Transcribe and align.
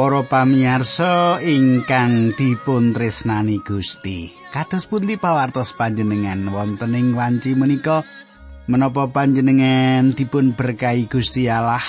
Para 0.00 0.24
pamirsa 0.24 1.44
ingkang 1.44 2.32
dipun 2.32 2.96
tresnani 2.96 3.60
Gusti, 3.60 4.32
kados 4.48 4.88
pundi 4.88 5.20
pawartos 5.20 5.76
panjenengan 5.76 6.40
wonten 6.48 6.96
ing 6.96 7.12
wanci 7.12 7.52
menika? 7.52 8.08
Menapa 8.64 9.12
panjenengan 9.12 10.16
dipun 10.16 10.56
berkahi 10.56 11.04
Gusti 11.04 11.52
Allah? 11.52 11.84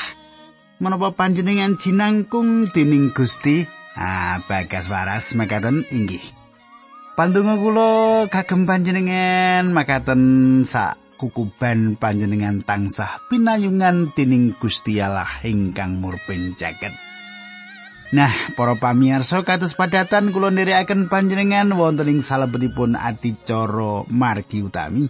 Menapa 0.84 1.16
panjenengan 1.16 1.80
jinangkung 1.80 2.68
dening 2.76 3.16
Gusti? 3.16 3.64
Ah, 3.96 4.44
bagas 4.44 4.92
waras 4.92 5.32
makaten 5.40 5.88
inggih. 5.88 6.36
Pandonga 7.16 7.56
kula 7.56 7.92
kagem 8.28 8.68
panjenengan 8.68 9.72
makaten 9.72 10.68
sak 10.68 11.00
kukuban 11.16 11.96
panjenengan 11.96 12.60
tansah 12.60 13.24
pinayungan 13.32 14.12
dening 14.12 14.52
Gusti 14.60 15.00
Allah 15.00 15.32
ingkang 15.48 16.04
murping 16.04 16.60
jagat. 16.60 17.11
Nah, 18.12 18.28
para 18.60 18.76
pamirsa 18.76 19.40
kados 19.48 19.72
padatan 19.72 20.36
kula 20.36 20.52
nderekaken 20.52 21.08
panjenengan 21.08 21.72
wonten 21.72 22.12
ing 22.12 22.20
salebetipun 22.20 23.00
adicara 23.00 24.04
margi 24.12 24.60
utami. 24.60 25.08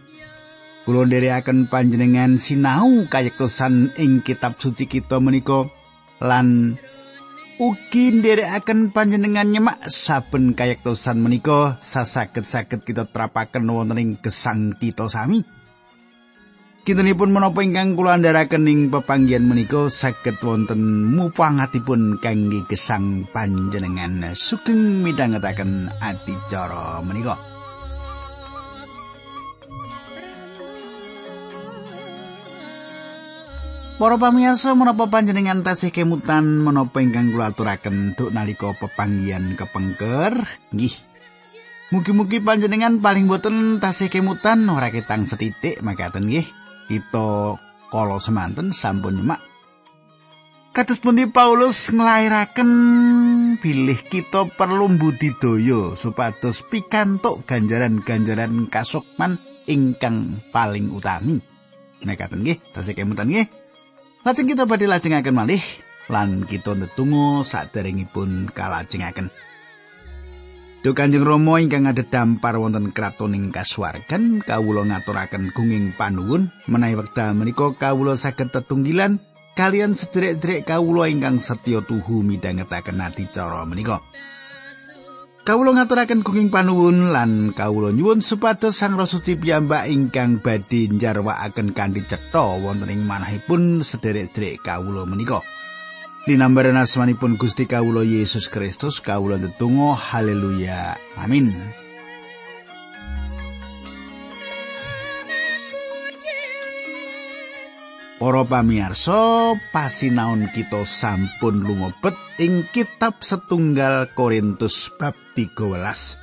Kula 0.85 1.09
nderekaken 1.09 1.65
panjenengan 1.65 2.37
sinau 2.37 3.09
kayektosan 3.09 3.97
ing 3.97 4.21
kitab 4.21 4.61
suci 4.61 4.85
kita 4.85 5.17
menika 5.17 5.65
lan 6.21 6.77
ugi 7.57 8.21
nderekaken 8.21 8.93
panjenengan 8.93 9.49
nyemak 9.49 9.81
saben 9.89 10.53
kayektosan 10.53 11.25
menika 11.25 11.81
sasaget-saget 11.81 12.85
kita 12.85 13.09
terapaken 13.09 13.65
wonten 13.65 13.97
ing 13.97 14.21
gesang 14.21 14.77
kita 14.77 15.09
sami. 15.09 15.41
Kintenipun 16.81 17.29
menapa 17.29 17.61
ingkang 17.61 17.93
kula 17.93 18.17
andharaken 18.17 18.65
ing 18.65 18.89
pepanggihan 18.89 19.45
menika 19.45 19.85
saged 19.85 20.41
wonten 20.41 21.13
mupangatipun 21.13 22.17
kangge 22.17 22.65
gesang 22.65 23.29
panjenengan 23.29 24.33
sugeng 24.33 25.05
midhangetaken 25.05 25.93
adicara 26.01 27.05
menika. 27.05 27.37
Para 34.01 34.17
pamirsa 34.17 34.73
menapa 34.73 35.05
panjenengan 35.05 35.61
tasih 35.61 35.93
kemutan 35.93 36.65
menapa 36.65 36.97
ingkang 36.97 37.29
kula 37.29 37.53
aturaken 37.53 38.17
duk 38.17 38.33
nalika 38.33 38.73
pepanggihan 38.73 39.53
kepengker? 39.53 40.33
Nggih. 40.73 40.97
Mugi-mugi 41.93 42.41
panjenengan 42.41 42.97
paling 42.97 43.29
boten 43.29 43.77
tasih 43.77 44.09
kemutan 44.09 44.65
ora 44.65 44.89
ketang 44.89 45.29
setitik 45.29 45.85
makaten 45.85 46.25
nggih 46.25 46.60
kita 46.91 47.55
kala 47.87 48.19
semanten 48.19 48.75
sampun 48.75 49.15
nyemak 49.15 49.39
Kados 50.71 51.03
pundi 51.03 51.27
Paulus 51.27 51.91
nglairaken 51.91 52.71
bilih 53.59 53.99
kita 54.07 54.47
perlu 54.55 54.87
budidaya 54.95 55.99
supados 55.99 56.63
pikantuk 56.63 57.43
ganjaran-ganjaran 57.43 58.71
kasukman 58.71 59.35
ingkang 59.67 60.39
paling 60.55 60.87
utami. 60.95 61.43
Nekaten 62.07 62.47
nggih, 62.47 62.63
tasih 62.71 62.95
kemutan 62.95 63.27
nggih. 63.27 63.51
Lajeng 64.23 64.47
kita 64.47 64.63
badhe 64.63 64.87
lajengaken 64.87 65.35
malih 65.35 65.59
lan 66.07 66.47
kita 66.47 66.71
ndedonga 66.71 67.43
saderengipun 67.43 68.55
kalajengaken. 68.55 69.27
Duh 70.81 70.97
Kanjeng 70.97 71.21
Rama 71.21 71.61
ingkang 71.61 71.85
ada 71.85 72.01
dampar 72.01 72.57
wonten 72.57 72.89
kraton 72.89 73.37
ing 73.37 73.53
kasuwargan 73.53 74.41
kawula 74.41 74.81
ngaturaken 74.89 75.53
gunging 75.53 75.93
panuwun 75.93 76.49
menawi 76.65 76.97
wekdal 76.97 77.37
menika 77.37 77.69
kawula 77.77 78.17
saged 78.17 78.49
tetunggilan 78.49 79.21
kalian 79.53 79.93
sederek-sederek 79.93 80.65
kawula 80.65 81.05
ingkang 81.05 81.37
setya 81.37 81.85
tuhu 81.85 82.25
midhangetaken 82.25 82.97
adicara 82.97 83.61
menika. 83.69 84.01
Kawula 85.45 85.77
ngaturaken 85.77 86.25
gunging 86.25 86.49
panuwun 86.49 87.13
lan 87.13 87.53
kawula 87.53 87.93
nyuwun 87.93 88.25
supados 88.25 88.81
Sang 88.81 88.97
Rasa 88.97 89.21
Suci 89.21 89.37
piyambak 89.37 89.85
ingkang 89.85 90.41
badhe 90.41 90.89
njarwakaken 90.89 91.77
kanthi 91.77 92.09
cetha 92.09 92.57
wonten 92.57 92.89
ing 92.89 93.05
manahipun 93.05 93.85
sederek-sederek 93.85 94.65
kawula 94.65 95.05
menika. 95.05 95.45
Dinambaran 96.21 96.77
asmanipun 96.77 97.33
Gusti 97.33 97.65
Kawulo 97.65 98.05
Yesus 98.05 98.45
Kristus 98.45 99.01
kawula 99.01 99.41
ndedonga 99.41 99.97
haleluya. 99.97 100.93
Amin. 101.17 101.49
Para 108.21 108.45
pamirsa 108.45 109.57
pasinaon 109.73 110.45
kita 110.53 110.85
sampun 110.85 111.65
lumebet 111.65 112.13
ing 112.37 112.69
kitab 112.69 113.25
setunggal 113.25 114.13
Korintus 114.13 114.93
bab 114.93 115.17
13 115.33 116.21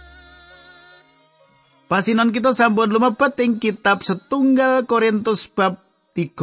Pasinon 1.91 2.31
kita 2.31 2.55
sampun 2.55 2.95
lumebet 2.95 3.35
ing 3.43 3.59
kitab 3.59 4.07
setunggal 4.07 4.87
Korintus 4.87 5.51
bab 5.51 5.83
13 6.15 6.39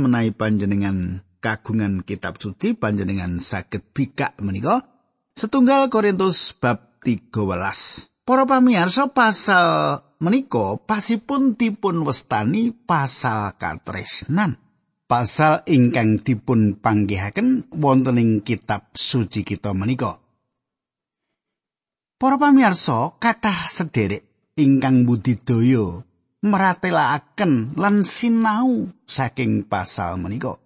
menawi 0.00 0.32
panjenengan 0.32 1.20
kagungan 1.44 2.00
kitab 2.00 2.40
suci 2.40 2.72
panjenengan 2.72 3.36
saged 3.36 3.92
bikak 3.92 4.40
menika 4.40 4.80
setunggal 5.36 5.92
Korintus 5.92 6.56
bab 6.56 6.96
13 7.04 8.08
Para 8.24 8.48
pamirsa 8.48 9.12
pasal 9.12 10.00
menika 10.16 10.80
pasipun 10.80 11.60
dipun 11.60 12.08
westani 12.08 12.72
pasal 12.72 13.52
katresnan. 13.60 14.56
Pasal 15.04 15.60
ingkang 15.68 16.24
dipun 16.24 16.80
panggihaken 16.80 17.68
wonten 17.76 18.16
ing 18.16 18.30
kitab 18.40 18.88
suci 18.96 19.44
kita 19.44 19.76
menika. 19.76 20.16
Para 22.16 22.40
pamirsa 22.40 23.20
kathah 23.20 23.68
sederek 23.68 24.24
ingkang 24.56 25.04
budidaya 25.04 26.00
meratelaken 26.40 27.76
lan 27.76 28.08
sinau 28.08 28.88
saking 29.04 29.68
pasal 29.68 30.16
menika 30.16 30.63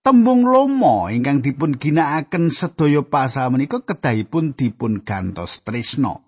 Tembung 0.00 0.48
lomo 0.48 1.12
ingkang 1.12 1.44
dipun 1.44 1.76
ginakaken 1.76 2.48
sedaya 2.48 3.04
pasal 3.04 3.52
menika 3.52 3.84
kedahipun 3.84 4.56
dipun 4.56 5.04
gantos 5.04 5.60
tresno. 5.60 6.24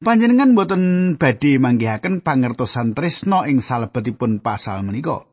Panjenengan 0.00 0.56
boten 0.56 1.14
badhe 1.20 1.60
manggihaken 1.60 2.24
pangertosan 2.24 2.96
tresno 2.96 3.44
ing 3.44 3.60
salebetipun 3.60 4.40
pasal 4.40 4.80
menika. 4.80 5.28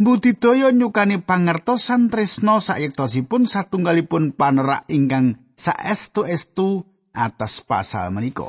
Budidaya 0.00 0.72
nyukani 0.72 1.20
pangertosan 1.20 2.08
tresno 2.08 2.64
sayektosipun 2.64 3.44
satunggalipun 3.44 4.32
panerak 4.32 4.88
ingkang 4.88 5.52
saestu-estu 5.52 6.88
atas 7.12 7.60
pasal 7.60 8.08
menika. 8.08 8.48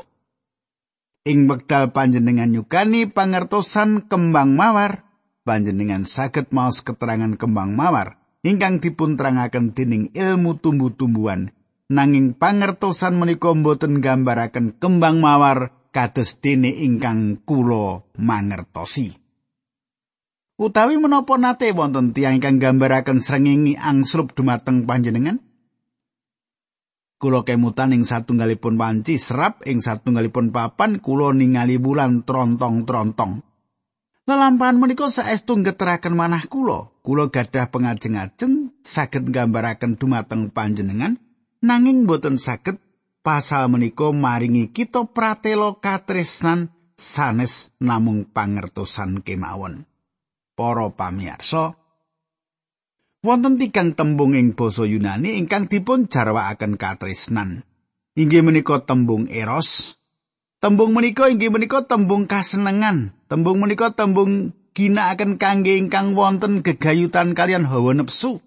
Ing 1.28 1.52
wekdal 1.52 1.92
panjenengan 1.92 2.48
nyukani 2.48 3.12
pangertosan 3.12 4.08
kembang 4.08 4.56
mawar, 4.56 5.09
panjenengan 5.50 6.06
saged 6.06 6.54
maos 6.54 6.86
keterangan 6.86 7.34
kembang 7.34 7.74
mawar 7.74 8.22
ingkang 8.46 8.78
dipunterangaken 8.78 9.74
dening 9.74 10.14
ilmu 10.14 10.62
tumbuh-tumbuhan 10.62 11.50
nanging 11.90 12.38
pangertosan 12.38 13.18
menika 13.18 13.50
boten 13.50 13.98
gambaraken 13.98 14.78
kembang 14.78 15.18
mawar 15.18 15.74
kados 15.90 16.38
dene 16.38 16.70
ingkang 16.70 17.42
kula 17.42 18.06
mangertosi. 18.14 19.10
Utawi 20.60 21.00
menapa 21.02 21.34
nate 21.34 21.74
wonten 21.74 22.14
tiyang 22.14 22.38
ingkang 22.38 22.62
gambaraken 22.62 23.18
srengenge 23.18 23.74
angslup 23.74 24.36
dumateng 24.38 24.86
panjenengan? 24.86 25.42
Kulo 27.20 27.44
kemutan 27.44 27.92
ing 27.92 28.04
satunggalipun 28.06 28.80
wanci 28.80 29.20
serap 29.20 29.60
ing 29.68 29.84
satunggalipun 29.84 30.56
papan 30.56 31.04
kulo 31.04 31.36
ningali 31.36 31.76
bulan 31.76 32.24
trontong-trontong. 32.24 33.49
Lelampahan 34.30 34.78
menika 34.78 35.10
saestu 35.10 35.58
ngeteraken 35.58 36.14
manah 36.14 36.46
kula. 36.46 36.94
Kula 37.02 37.34
gadah 37.34 37.66
pengajeng-ajeng 37.66 38.70
saged 38.78 39.26
nggambaraken 39.26 39.98
dumateng 39.98 40.54
panjenengan 40.54 41.18
nanging 41.58 42.06
boten 42.06 42.38
saged 42.38 42.78
pasal 43.26 43.66
menika 43.66 44.14
maringi 44.14 44.70
kita 44.70 45.10
pratelo 45.10 45.82
katresnan 45.82 46.70
sanes 46.94 47.74
namung 47.82 48.22
pangertosan 48.30 49.18
kemawon. 49.26 49.82
Para 50.54 50.86
pamirsa, 50.94 51.74
wonten 53.26 53.58
tigang 53.58 53.98
tembung 53.98 54.38
ing 54.38 54.54
basa 54.54 54.86
Yunani 54.86 55.42
ingkang 55.42 55.66
dipun 55.66 56.06
jarwakaken 56.06 56.78
katresnan. 56.78 57.66
Inggih 58.14 58.46
menika 58.46 58.78
tembung 58.86 59.26
eros, 59.26 59.98
Tembung 60.60 60.92
menika 60.92 61.32
inggih 61.32 61.48
menika 61.48 61.88
tembung 61.88 62.28
kasenengan. 62.28 63.16
Tembung 63.32 63.64
menika 63.64 63.96
tembung 63.96 64.52
ginakaken 64.76 65.40
kangge 65.40 65.80
ingkang 65.80 66.12
wonten 66.12 66.60
gegayutan 66.60 67.32
kalian 67.32 67.64
hawa 67.64 67.96
nepsu. 67.96 68.44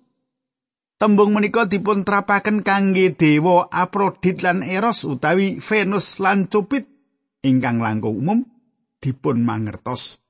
Tembung 1.01 1.33
menika 1.33 1.65
dipun 1.65 2.05
trapaken 2.05 2.61
kangge 2.61 3.17
dewa 3.17 3.65
Aprodit 3.73 4.45
lan 4.45 4.61
Eros 4.61 5.09
utawi 5.09 5.57
Venus 5.57 6.21
lan 6.21 6.45
Cupid 6.45 6.85
ingkang 7.41 7.81
langkung 7.81 8.21
umum 8.21 8.39
dipun 9.01 9.41
mangertos. 9.41 10.21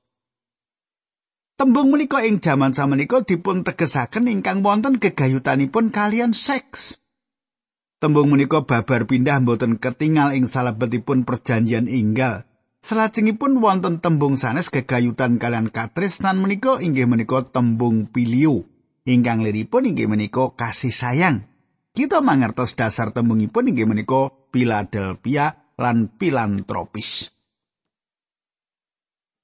Tembung 1.60 1.92
menika 1.92 2.24
ing 2.24 2.40
jaman 2.40 2.72
samenika 2.72 3.20
dipun 3.20 3.60
tegesaken 3.60 4.32
ingkang 4.32 4.64
wonten 4.64 4.96
gegayutanipun 4.96 5.92
kalian 5.92 6.32
seks. 6.32 7.03
Tembung 8.04 8.28
menika 8.28 8.60
babar 8.68 9.08
pindah 9.08 9.40
mboten 9.40 9.80
ketingal 9.80 10.36
ing 10.36 10.44
salebetipun 10.44 11.24
perjanjian 11.24 11.88
inggal. 11.88 12.44
Salajengipun 12.84 13.64
wonten 13.64 14.04
tembung 14.04 14.36
sanes 14.36 14.68
gegayutan 14.68 15.40
kalian 15.40 15.72
katresnan 15.72 16.36
menika 16.36 16.84
inggih 16.84 17.08
menika 17.08 17.48
tembung 17.48 18.04
pilio. 18.04 18.68
Ingkang 19.08 19.40
liripun 19.40 19.88
inggih 19.88 20.04
menika 20.04 20.52
kasih 20.52 20.92
sayang. 20.92 21.48
Kita 21.96 22.20
mangertos 22.20 22.76
dasar 22.76 23.08
tembungipun 23.08 23.72
inggih 23.72 23.88
menika 23.88 24.28
Philadelphia 24.52 25.72
lan 25.80 26.12
filantropis. 26.20 27.32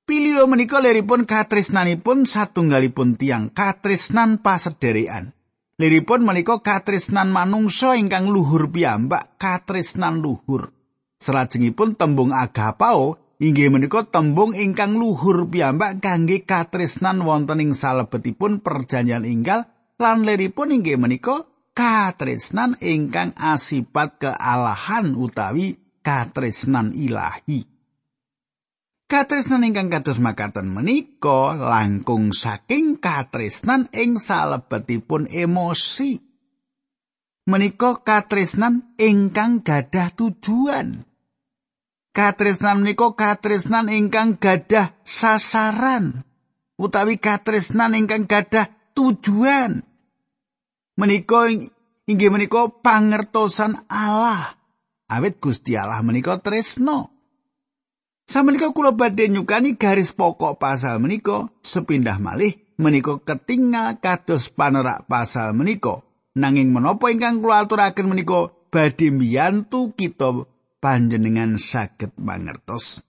Pilio 0.05 0.45
menika 0.45 0.85
liripun 0.85 1.25
katresnanipun 1.25 2.29
satunggalipun 2.29 3.17
tiang 3.17 3.49
katresnan 3.57 4.37
pasederekan. 4.45 5.33
Liripun 5.81 6.29
menika 6.29 6.61
katresnan 6.61 7.33
manungsa 7.33 7.97
ingkang 7.97 8.29
luhur 8.29 8.69
piyambak 8.69 9.41
katresnan 9.41 10.21
luhur. 10.21 10.77
Salajengipun 11.17 11.97
tembung 11.97 12.37
agapao 12.37 13.17
inggih 13.41 13.73
menika 13.73 14.05
tembung 14.05 14.53
ingkang 14.53 15.01
luhur 15.01 15.49
piyambak 15.49 16.05
kangge 16.05 16.45
katresnan 16.45 17.25
wonten 17.25 17.65
ing 17.65 17.73
salebetipun 17.73 18.61
perjanjian 18.61 19.25
inggal 19.25 19.73
lan 19.97 20.29
liripun 20.29 20.77
inggih 20.77 21.01
menika 21.01 21.49
katresnan 21.73 22.77
ingkang 22.85 23.33
asipat 23.41 24.21
kealahan 24.21 25.17
utawi 25.17 25.81
katresnan 26.05 26.93
ilahi. 26.93 27.65
Katresnan 29.11 29.67
ingkang 29.67 29.91
kados 29.91 30.23
makaten 30.23 30.71
menika 30.71 31.59
langkung 31.59 32.31
saking 32.31 33.03
katresnan 33.03 33.91
ing 33.91 34.23
salebetipun 34.23 35.27
emosi. 35.27 36.23
Menika 37.51 38.07
katresnan 38.07 38.95
ingkang 39.03 39.67
gadah 39.67 40.15
tujuan. 40.15 41.03
Katresnan 42.15 42.87
menika 42.87 43.11
katresnan 43.19 43.91
ingkang 43.91 44.39
gadah 44.39 44.95
sasaran 45.03 46.23
utawi 46.79 47.19
katresnan 47.19 47.99
ingkang 47.99 48.31
gadah 48.31 48.71
tujuan. 48.95 49.83
Menika 50.95 51.51
inggih 52.07 52.31
menika 52.31 52.71
pangertosan 52.71 53.75
Allah. 53.91 54.55
Awit 55.11 55.43
Gusti 55.43 55.75
Allah 55.75 55.99
menika 56.07 56.39
tresno. 56.39 57.20
Samenika 58.31 58.71
kula 58.71 58.95
badhe 58.95 59.27
nyukani 59.27 59.75
garis 59.75 60.15
pokok 60.15 60.63
pasal 60.63 61.03
menika 61.03 61.51
sepindah 61.67 62.23
malih 62.23 62.55
menika 62.79 63.19
ketinggal 63.19 63.99
kados 63.99 64.47
panerak 64.55 65.03
pasal 65.11 65.51
menika. 65.51 66.07
Nanging 66.39 66.71
menapa 66.71 67.11
ingkang 67.11 67.43
kula 67.43 67.67
aturaken 67.67 68.07
menika 68.07 68.55
badhe 68.71 69.11
mbiyantu 69.11 69.99
kita 69.99 70.47
panjenengan 70.79 71.59
saged 71.59 72.15
mangertos. 72.23 73.03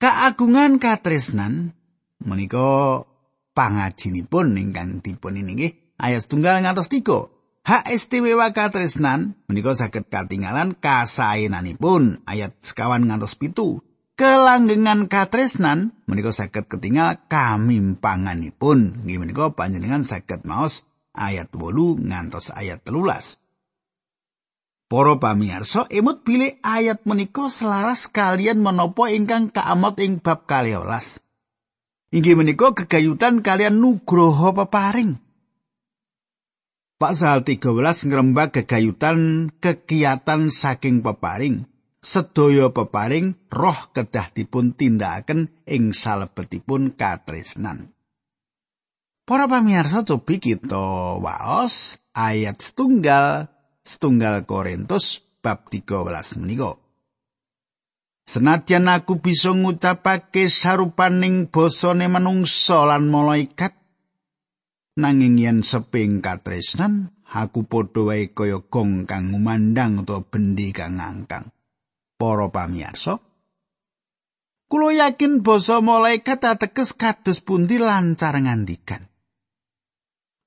Kaagungan 0.00 0.80
katresnan 0.80 1.76
menika 2.24 3.04
pangajinipun 3.52 4.56
ingkang 4.56 5.04
dipun 5.04 5.44
inggih 5.44 5.76
ayat 6.00 6.24
tunggal 6.24 6.56
ngantos 6.64 6.88
tiga. 6.88 7.33
Hak 7.64 7.88
istimewa 7.88 8.52
katresnan 8.52 9.40
menika 9.48 9.72
saged 9.72 10.12
katinggalan 10.12 10.76
kasaenanipun 10.76 12.20
ayat 12.28 12.52
sekawan 12.60 13.08
ngantos 13.08 13.40
pitu. 13.40 13.80
Kelanggengan 14.20 15.08
katresnan 15.08 15.96
menika 16.04 16.28
saged 16.28 16.68
ketinggal 16.68 17.24
kamimpanganipun. 17.24 19.08
Nggih 19.08 19.16
menika 19.16 19.48
panjenengan 19.56 20.04
saged 20.04 20.44
maos 20.44 20.84
ayat 21.16 21.48
8 21.56 22.04
ngantos 22.04 22.52
ayat 22.52 22.84
telulas. 22.84 23.40
Para 24.84 25.16
pamirsa, 25.16 25.88
emut 25.88 26.20
pilih 26.20 26.60
ayat 26.60 27.08
menika 27.08 27.48
selaras 27.48 28.12
kalian 28.12 28.60
menopo 28.60 29.08
ingkang 29.08 29.48
kaamot 29.48 29.96
ing 30.04 30.20
bab 30.20 30.44
12. 30.44 30.84
Inggih 32.12 32.36
menika 32.36 32.76
kegayutan 32.76 33.40
kalian 33.40 33.80
nugroho 33.80 34.52
peparing. 34.52 35.23
Pasal 36.94 37.42
13 37.42 38.06
ngrembak 38.06 38.54
kegayutan 38.54 39.50
kegiatan 39.58 40.46
saking 40.46 41.02
peparing. 41.02 41.66
Sedaya 41.98 42.70
peparing 42.70 43.34
roh 43.50 43.90
kedah 43.90 44.30
dipun 44.30 44.78
tindakaken 44.78 45.50
ing 45.66 45.90
salebetipun 45.90 46.94
katresnan. 46.94 47.90
Para 49.24 49.48
pamirsa 49.48 50.04
cobi 50.04 50.36
kita 50.36 51.18
waos 51.18 51.98
ayat 52.12 52.60
setunggal 52.60 53.48
setunggal 53.82 54.44
Korintus 54.44 55.24
bab 55.42 55.66
13 55.72 56.44
menika. 56.44 56.76
Senadyan 58.24 58.88
aku 58.88 59.20
bisa 59.20 59.52
ngucapake 59.52 60.48
sarupaning 60.48 61.52
basane 61.52 62.08
manungsa 62.08 62.88
lan 62.88 63.12
malaikat 63.12 63.76
nanging 64.94 65.42
yen 65.42 65.58
seping 65.66 66.22
katresnan 66.22 67.10
aku 67.26 67.66
padha 67.66 68.06
wae 68.06 68.30
kaya 68.30 68.62
gong 68.62 69.10
kang 69.10 69.34
ngumandang 69.34 70.06
utawa 70.06 70.22
bendi 70.22 70.70
kang 70.70 71.02
ngangkang. 71.02 71.50
Para 72.14 72.46
pamirsa 72.46 73.18
kula 74.70 74.90
yakin 74.94 75.42
basa 75.42 75.82
malaikat 75.82 76.42
ateges 76.46 76.94
kados 76.94 77.42
pundi 77.42 77.78
lancar 77.78 78.38
ngandikan. 78.38 79.10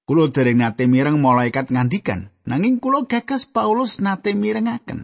Kula 0.07 0.31
dereng 0.31 0.63
nate 0.63 0.87
mireng 0.87 1.19
malaikat 1.19 1.67
ngandikan 1.71 2.31
nanging 2.47 2.79
kula 2.79 3.03
gagas 3.07 3.47
Paulus 3.47 3.99
nate 3.99 4.31
mirengaken. 4.31 5.03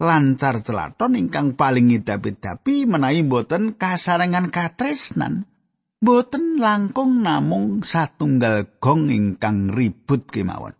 Lancar 0.00 0.64
celaton 0.64 1.14
ingkang 1.14 1.54
paling 1.54 1.92
ngidapi-dapi 1.92 2.88
menawi 2.88 3.22
boten 3.22 3.78
kasarengan 3.78 4.50
katresnan 4.50 5.46
boten 6.04 6.60
langkung 6.60 7.24
namung 7.24 7.80
satunggal 7.80 8.76
gong 8.76 9.08
ingkang 9.08 9.72
ribut 9.72 10.28
kemawon. 10.28 10.76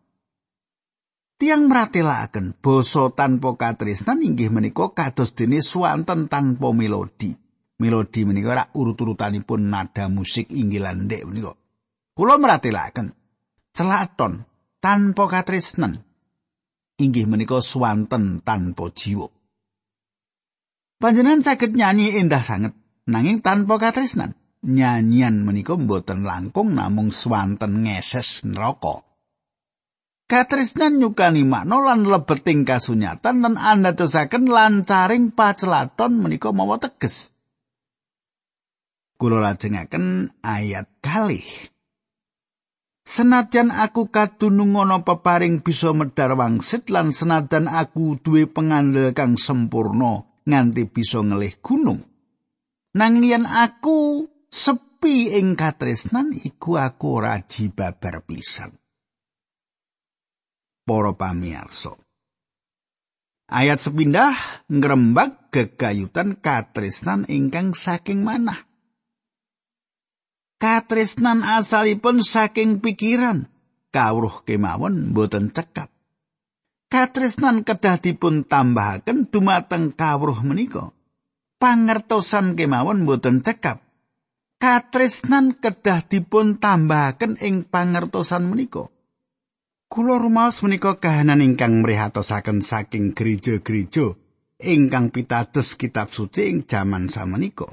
Tiang 1.40 1.66
meratelaken 1.66 2.60
basa 2.60 3.10
tanpa 3.16 3.56
katresnan 3.56 4.22
inggih 4.22 4.52
menika 4.52 4.92
kados 4.92 5.32
dene 5.32 5.64
swanten 5.64 6.28
tanpa 6.28 6.70
melodi. 6.70 7.32
Melodi 7.80 8.22
menika 8.22 8.54
ora 8.54 8.64
urut-urutanipun 8.70 9.66
nada 9.66 10.06
musik 10.06 10.46
inggilan 10.52 11.10
ndek 11.10 11.26
menika. 11.26 11.56
Kula 12.14 12.38
meratelaken 12.38 13.10
celaton 13.74 14.46
tanpa 14.78 15.24
katresnan 15.26 15.98
inggih 17.02 17.26
menika 17.26 17.58
swanten 17.58 18.44
tanpa 18.44 18.92
jiwa. 18.94 19.26
Panjenengan 21.02 21.42
saged 21.42 21.74
nyanyi 21.74 22.14
endah 22.14 22.44
sanget 22.46 22.78
nanging 23.10 23.42
tanpa 23.42 23.80
katresnan. 23.82 24.38
Nyanyian 24.64 25.44
menika 25.44 25.76
mboten 25.76 26.24
langkung 26.24 26.72
namung 26.72 27.12
swanten 27.12 27.84
ngeses 27.84 28.42
neraka. 28.48 29.04
Katresnan 30.24 30.96
nyukani 31.04 31.44
makna 31.44 31.84
lan 31.84 32.08
lebeting 32.08 32.64
kasunyatan 32.64 33.44
lan 33.44 33.54
andadosaken 33.60 34.48
lancaring 34.48 35.36
pacelaton 35.36 36.16
menika 36.16 36.48
mawa 36.48 36.80
teges. 36.80 37.36
Kula 39.20 39.44
lajengaken 39.44 40.32
ayat 40.40 40.88
kalih. 41.04 41.44
Senajan 43.04 43.68
aku 43.68 44.08
kadunung 44.08 44.80
ana 44.80 45.04
peparing 45.04 45.60
bisa 45.60 45.92
medar 45.92 46.32
wangsit 46.40 46.88
lan 46.88 47.12
senajan 47.12 47.68
aku 47.68 48.16
duwe 48.16 48.48
pengandel 48.48 49.12
kang 49.12 49.36
sempurna 49.36 50.24
nganti 50.48 50.88
bisa 50.88 51.20
ngelih 51.20 51.52
gunung. 51.60 52.00
Nanging 52.96 53.28
yen 53.28 53.44
aku 53.44 54.24
sepi 54.54 55.34
ing 55.34 55.58
katresnan 55.58 56.30
iku 56.30 56.78
aku 56.78 57.18
ora 57.18 57.42
jibabar 57.42 58.22
pisan. 58.22 58.78
Para 60.86 61.10
pamirsa. 61.18 61.98
Ayat 63.50 63.82
sepindah 63.82 64.38
ngrembak 64.70 65.50
gegayutan 65.50 66.38
katresnan 66.38 67.26
ingkang 67.26 67.74
saking 67.74 68.22
manah. 68.22 68.62
Katresnan 70.56 71.44
asalipun 71.44 72.24
saking 72.24 72.80
pikiran, 72.80 73.50
kawruh 73.92 74.46
kemawon 74.48 75.12
boten 75.12 75.52
cekap. 75.52 75.92
Katresnan 76.88 77.68
kedah 77.68 78.00
dipun 78.00 78.48
tambahaken 78.48 79.28
dumateng 79.28 79.92
kawruh 79.92 80.40
menika. 80.40 80.94
Pangertosan 81.60 82.56
kemawon 82.56 83.04
boten 83.04 83.44
cekap. 83.44 83.83
Katresnan 84.58 85.58
kedah 85.58 86.06
dipun 86.06 86.58
tambahaken 86.58 87.38
ing 87.40 87.66
pangertosan 87.68 88.48
menika. 88.48 88.90
Kula 89.86 90.18
rumaos 90.18 90.64
menika 90.64 90.98
kahanan 90.98 91.44
ingkang 91.44 91.84
mrihatosaken 91.84 92.64
saking 92.64 93.14
gereja-gereja 93.14 94.18
ingkang 94.58 95.14
pitados 95.14 95.78
kitab 95.78 96.10
suci 96.10 96.50
ing 96.50 96.66
jaman 96.66 97.12
samenika. 97.12 97.68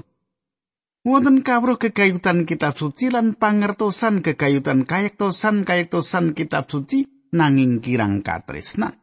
Wonten 1.02 1.42
kawruh 1.42 1.82
kegayutan 1.82 2.46
kitab 2.46 2.78
suci 2.78 3.10
lan 3.10 3.34
pangertosan 3.34 4.22
kegayutan 4.22 4.86
kayektosan 4.86 5.66
kayektosan 5.66 6.30
kitab 6.30 6.70
suci 6.70 7.10
nanging 7.34 7.82
kirang 7.82 8.22
katresnan. 8.22 8.94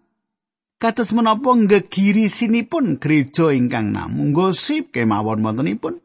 Kados 0.79 1.11
menapa 1.11 1.51
gegirisinipun 1.59 3.03
gereja 3.03 3.51
ingkang 3.51 3.91
namung 3.91 4.31
gosip 4.31 4.95
kemawon 4.95 5.43
wontenipun. 5.43 5.99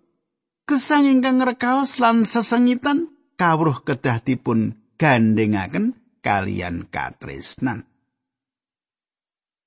Gesang 0.64 1.04
ingkang 1.04 1.44
rekaos 1.44 2.00
lan 2.00 2.24
sesengitan 2.24 3.12
kawruh 3.36 3.84
kedah 3.84 4.16
dipun 4.24 4.72
gandhengaken 4.96 5.92
kalian 6.24 6.88
katresnan. 6.88 7.84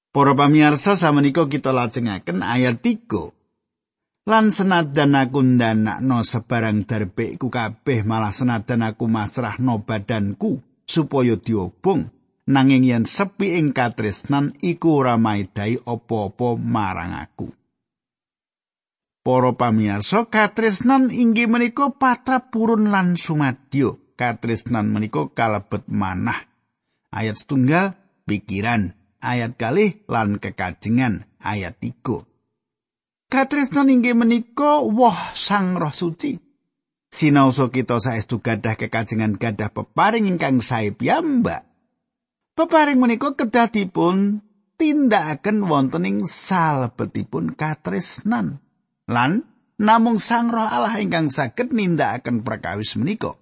Para 0.09 0.33
pamirsa 0.33 0.97
samenika 0.97 1.45
kita 1.45 1.69
lajengaken 1.69 2.41
ayat 2.41 2.81
3. 2.81 4.25
Lan 4.25 4.49
senadan 4.49 5.13
aku 5.13 5.45
ndanakno 5.45 6.25
sebarang 6.25 6.89
darbekku 6.89 7.53
kabeh 7.53 8.01
malah 8.01 8.33
senadan 8.33 8.89
aku 8.89 9.05
masrahno 9.05 9.85
badanku 9.85 10.65
supaya 10.81 11.37
diobong 11.37 12.09
nanging 12.49 12.89
yen 12.89 13.05
sepi 13.05 13.53
ing 13.61 13.69
katresnan 13.69 14.57
iku 14.65 15.05
ora 15.05 15.13
maidai 15.21 15.77
apa-apa 15.77 16.57
marang 16.57 17.13
aku. 17.13 17.53
Para 19.27 19.51
pamirsa 19.51 20.31
katresnan 20.31 21.11
inggih 21.11 21.51
menika 21.51 21.91
patrap 21.91 22.47
purun 22.47 22.87
lan 22.95 23.19
sumadyo. 23.19 24.15
Katresnan 24.15 24.87
menika 24.87 25.27
kalebet 25.35 25.83
manah. 25.91 26.47
Ayat 27.11 27.35
setunggal 27.35 27.99
pikiran 28.23 28.95
ayat 29.19 29.59
kalih 29.59 29.99
lan 30.07 30.39
kekajengan 30.39 31.27
ayat 31.43 31.75
3. 31.75 32.23
Katresnan 33.27 33.91
inggih 33.91 34.15
menika 34.15 34.79
woh 34.79 35.19
sang 35.35 35.75
roh 35.75 35.91
suci. 35.91 36.39
Sinaosa 37.11 37.67
kita 37.67 37.99
saestu 37.99 38.39
gadah 38.39 38.79
kekajengan 38.79 39.35
gadah 39.35 39.75
peparing 39.75 40.23
ingkang 40.23 40.63
sae 40.63 40.95
piyambak. 40.95 41.67
Peparing 42.55 42.95
menika 42.95 43.35
kedah 43.35 43.67
dipun 43.67 44.39
tindakaken 44.79 45.67
wonten 45.67 46.07
ing 46.07 46.17
salebetipun 46.23 47.59
katresnan. 47.59 48.63
Lan 49.07 49.47
namung 49.79 50.19
sang 50.19 50.51
roh 50.51 50.67
Allah 50.67 50.99
ingkang 50.99 51.31
saged 51.31 51.71
nindakaken 51.71 52.43
perkawis 52.43 52.99
menika. 52.99 53.39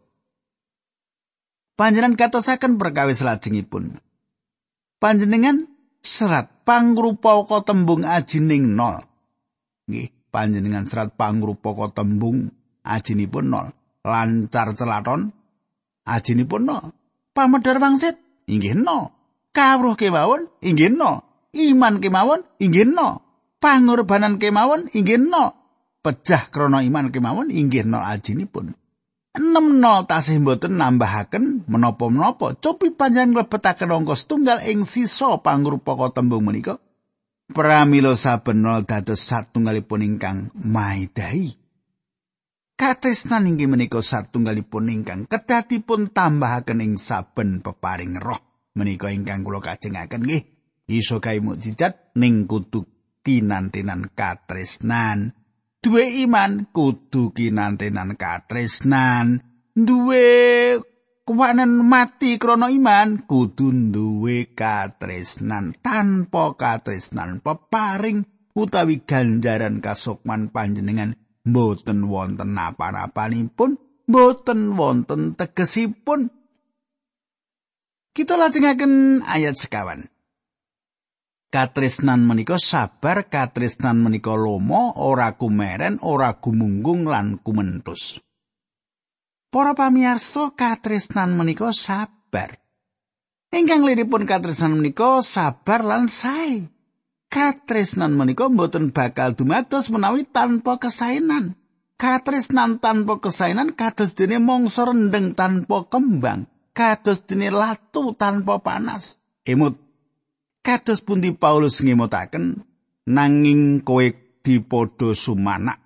Panjenengan 1.76 2.16
katosaken 2.16 2.80
perkawis 2.80 3.20
lajengipun. 3.26 4.00
panjenengan 4.96 5.68
serat 6.06 6.64
pangrupaka 6.64 7.66
tembung 7.68 8.06
ajining 8.06 8.78
nol. 8.78 9.04
Nggih, 9.90 10.10
panjenengan 10.30 10.86
serat 10.86 11.18
pangrupaka 11.18 12.02
tembung 12.02 12.54
ajinipun 12.86 13.46
nol. 13.50 13.68
Lancar 14.06 14.78
celaton 14.78 15.34
ajinipun 16.06 16.64
nol. 16.64 16.94
Pamedar 17.34 17.82
wangsit 17.82 18.16
inggih 18.46 18.78
nol. 18.78 19.12
Kawruh 19.52 19.98
kemawon 19.98 20.48
inggih 20.62 20.94
nol. 20.94 21.26
Iman 21.58 22.00
kemawon 22.00 22.46
inggih 22.62 22.86
nol. 22.86 23.25
Pangorbanan 23.66 24.38
kemawon 24.38 24.94
inggih 24.94 25.18
nol. 25.18 25.58
Pejah 26.06 26.54
krana 26.54 26.86
iman 26.86 27.10
kemawon 27.10 27.50
inggih 27.50 27.82
nol 27.82 28.06
ajinipun. 28.06 28.78
enem 29.36 29.84
nol 29.84 30.08
tasih 30.08 30.40
mboten 30.40 30.80
nambahaken 30.80 31.68
menapa-menapa 31.68 32.56
copi 32.64 32.96
panjang 32.96 33.36
lebetaken 33.36 33.92
angka 33.92 34.16
setunggal 34.16 34.64
ing 34.64 34.88
sisa 34.88 35.44
pangrupaka 35.44 36.16
tembung 36.16 36.48
menika 36.48 36.80
pramila 37.52 38.16
saben 38.16 38.64
nol 38.64 38.88
dados 38.88 39.20
satunggalipun 39.28 40.08
ingkang 40.08 40.56
maidai 40.56 41.52
katresnan 42.80 43.52
inggih 43.52 43.68
menika 43.68 44.00
satunggalipun 44.00 44.88
ingkang 44.88 45.28
kedatipun 45.28 46.16
tambahaken 46.16 46.80
ing 46.80 46.94
saben 46.96 47.60
peparing 47.60 48.16
roh 48.16 48.40
menika 48.80 49.12
ingkang 49.12 49.44
kula 49.44 49.60
kajengaken 49.60 50.24
nggih 50.24 50.44
iso 50.88 51.20
kae 51.20 51.44
mukjizat 51.44 52.16
ning 52.16 52.48
kudu 52.48 52.95
kinantenan 53.26 54.14
katresnan. 54.14 55.34
Duwe 55.82 56.22
iman 56.26 56.70
kudu 56.70 57.34
kinantenan 57.34 58.14
katresnan. 58.14 59.42
Duwe 59.74 60.26
kuwanen 61.26 61.82
mati 61.82 62.38
krana 62.38 62.70
iman 62.70 63.26
kudu 63.26 63.74
duwe 63.90 64.54
katresnan 64.54 65.74
tanpa 65.82 66.54
katresnan 66.54 67.42
peparing 67.42 68.30
utawi 68.54 69.02
ganjaran 69.02 69.82
kasukman 69.82 70.54
panjenengan. 70.54 71.18
Mboten 71.46 72.10
wonten 72.10 72.58
napa-napanipun 72.58 73.78
mboten 74.10 74.74
wonten 74.74 75.38
tegesipun. 75.38 76.34
Kita 78.16 78.34
lajengaken 78.40 79.22
ayat 79.28 79.54
sekawan 79.60 80.15
Katresnan 81.56 82.28
menika 82.28 82.60
sabar, 82.60 83.32
katresnan 83.32 84.04
menika 84.04 84.36
lomo, 84.36 84.92
ora 85.00 85.40
kumeren, 85.40 86.04
ora 86.04 86.36
gumunggung 86.36 87.08
lan 87.08 87.40
kumentus. 87.40 88.20
Para 89.48 89.72
pamirsa, 89.72 90.52
katresnan 90.52 91.32
menika 91.32 91.72
sabar. 91.72 92.60
Ingkang 93.56 93.88
liripun 93.88 94.28
katresnan 94.28 94.76
menika 94.76 95.24
sabar 95.24 95.88
lan 95.88 96.12
sae. 96.12 96.68
Katresnan 97.32 98.20
menika 98.20 98.52
mboten 98.52 98.92
bakal 98.92 99.40
dumados 99.40 99.88
menawi 99.88 100.28
tanpa 100.28 100.76
kesainan. 100.76 101.56
Katresnan 101.96 102.84
tanpa 102.84 103.24
kesainan 103.24 103.80
kados 103.80 104.12
dene 104.12 104.44
mangsa 104.44 104.92
rendeng 104.92 105.32
tanpa 105.40 105.88
kembang, 105.88 106.52
kados 106.76 107.24
dene 107.24 107.48
latu 107.48 108.12
tanpa 108.12 108.60
panas. 108.60 109.24
Emut 109.48 109.85
kados 110.66 111.06
pundi 111.06 111.30
Paulus 111.38 111.86
ngemutaken 111.86 112.66
nanging 113.06 113.86
kowe 113.86 114.10
dipodo 114.42 115.14
sumanak? 115.14 115.78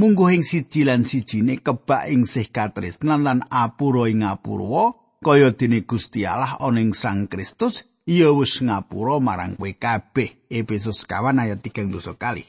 Munggo 0.00 0.32
ing 0.32 0.40
siji 0.40 0.88
lan 0.88 1.04
sijine 1.04 1.60
kebak 1.60 2.08
ing 2.08 2.24
sih 2.24 2.48
katresnan 2.48 3.20
lan 3.26 3.44
apura 3.52 4.08
ing 4.08 4.24
ngapura 4.24 4.96
kaya 5.20 5.52
dene 5.52 5.84
Gusti 5.84 6.24
Allah 6.24 6.56
ana 6.56 6.80
ing 6.80 6.96
Sang 6.96 7.28
Kristus 7.28 7.84
iya 8.08 8.32
wis 8.32 8.64
ngapura 8.64 9.20
marang 9.20 9.60
kowe 9.60 9.68
kabeh. 9.68 10.48
Efesus 10.48 11.04
kawan 11.04 11.44
ayat 11.44 11.60
3 11.60 11.92
dosa 11.92 12.16
kali 12.16 12.40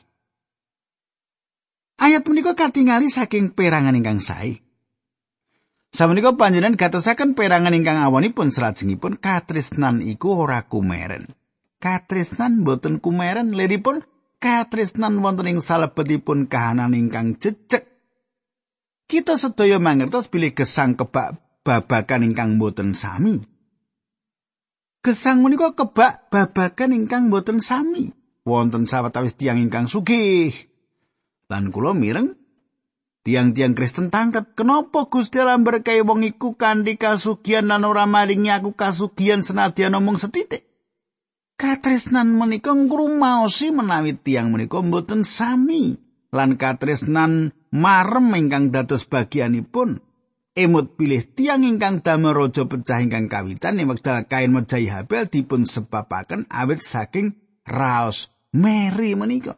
Ayat 2.00 2.24
menika 2.32 2.56
katingali 2.56 3.12
saking 3.12 3.52
perangan 3.52 3.92
ingkang 3.92 4.24
sae 4.24 4.64
Samenika 5.90 6.38
panjenengan 6.38 6.78
gatosaken 6.78 7.34
perangan 7.34 7.74
ingkang 7.74 7.98
awonipun 7.98 8.54
salajengipun 8.54 9.18
katresnan 9.18 10.06
iku 10.06 10.46
ora 10.46 10.70
kumeren. 10.70 11.34
Katresnan 11.82 12.62
boten 12.62 13.02
kumeren 13.02 13.58
liripun 13.58 14.06
katresnan 14.38 15.18
wonten 15.26 15.50
ing 15.50 15.60
salebetipun 15.66 16.46
kahanan 16.46 16.94
ingkang 16.94 17.42
jejeg. 17.42 17.90
Kita 19.10 19.34
sedaya 19.42 19.82
mangertos 19.82 20.30
bilih 20.30 20.54
gesang 20.54 20.94
kebak 20.94 21.42
babakan 21.66 22.22
ingkang 22.30 22.62
boten 22.62 22.94
sami. 22.94 23.42
Gesang 25.02 25.42
menika 25.42 25.74
kebak 25.74 26.30
babakan 26.30 26.94
ingkang 26.94 27.34
boten 27.34 27.58
sami. 27.58 28.14
Wonten 28.46 28.86
sawetawis 28.86 29.34
tiyang 29.34 29.58
ingkang 29.58 29.90
sugih. 29.90 30.54
Lan 31.50 31.74
kula 31.74 31.98
mireng 31.98 32.39
Tiang-tiang 33.30 33.78
Kristen 33.78 34.10
tangket, 34.10 34.58
kenapa 34.58 35.06
Gusti 35.06 35.38
Allah 35.38 35.62
berkahi 35.62 36.02
wong 36.02 36.26
iku 36.26 36.58
kanthi 36.58 36.98
kasugian 36.98 37.70
lan 37.70 37.86
ora 37.86 38.10
maringi 38.10 38.50
aku 38.50 38.74
kasugian 38.74 39.46
senadyan 39.46 39.94
omong 39.94 40.18
setitik? 40.18 40.66
Katresnan 41.54 42.34
menika 42.34 42.74
ngrumaosi 42.74 43.70
menawi 43.70 44.18
tiang 44.18 44.50
menika 44.50 44.82
mboten 44.82 45.22
sami 45.22 45.94
lan 46.34 46.58
katresnan 46.58 47.54
marem 47.70 48.34
ingkang 48.34 48.74
dados 48.74 49.06
bagianipun 49.06 50.02
emut 50.58 50.98
pilih 50.98 51.22
tiang 51.30 51.62
ingkang 51.62 52.02
damel 52.02 52.34
raja 52.34 52.66
pecah 52.66 52.98
ingkang 52.98 53.30
kawitan 53.30 53.78
ing 53.78 53.94
wekdal 53.94 54.26
kain 54.26 54.50
mejahi 54.50 54.90
Habel 54.90 55.30
dipun 55.30 55.70
sebabaken 55.70 56.50
awit 56.50 56.82
saking 56.82 57.38
raos 57.62 58.34
Mary 58.58 59.14
menika. 59.14 59.54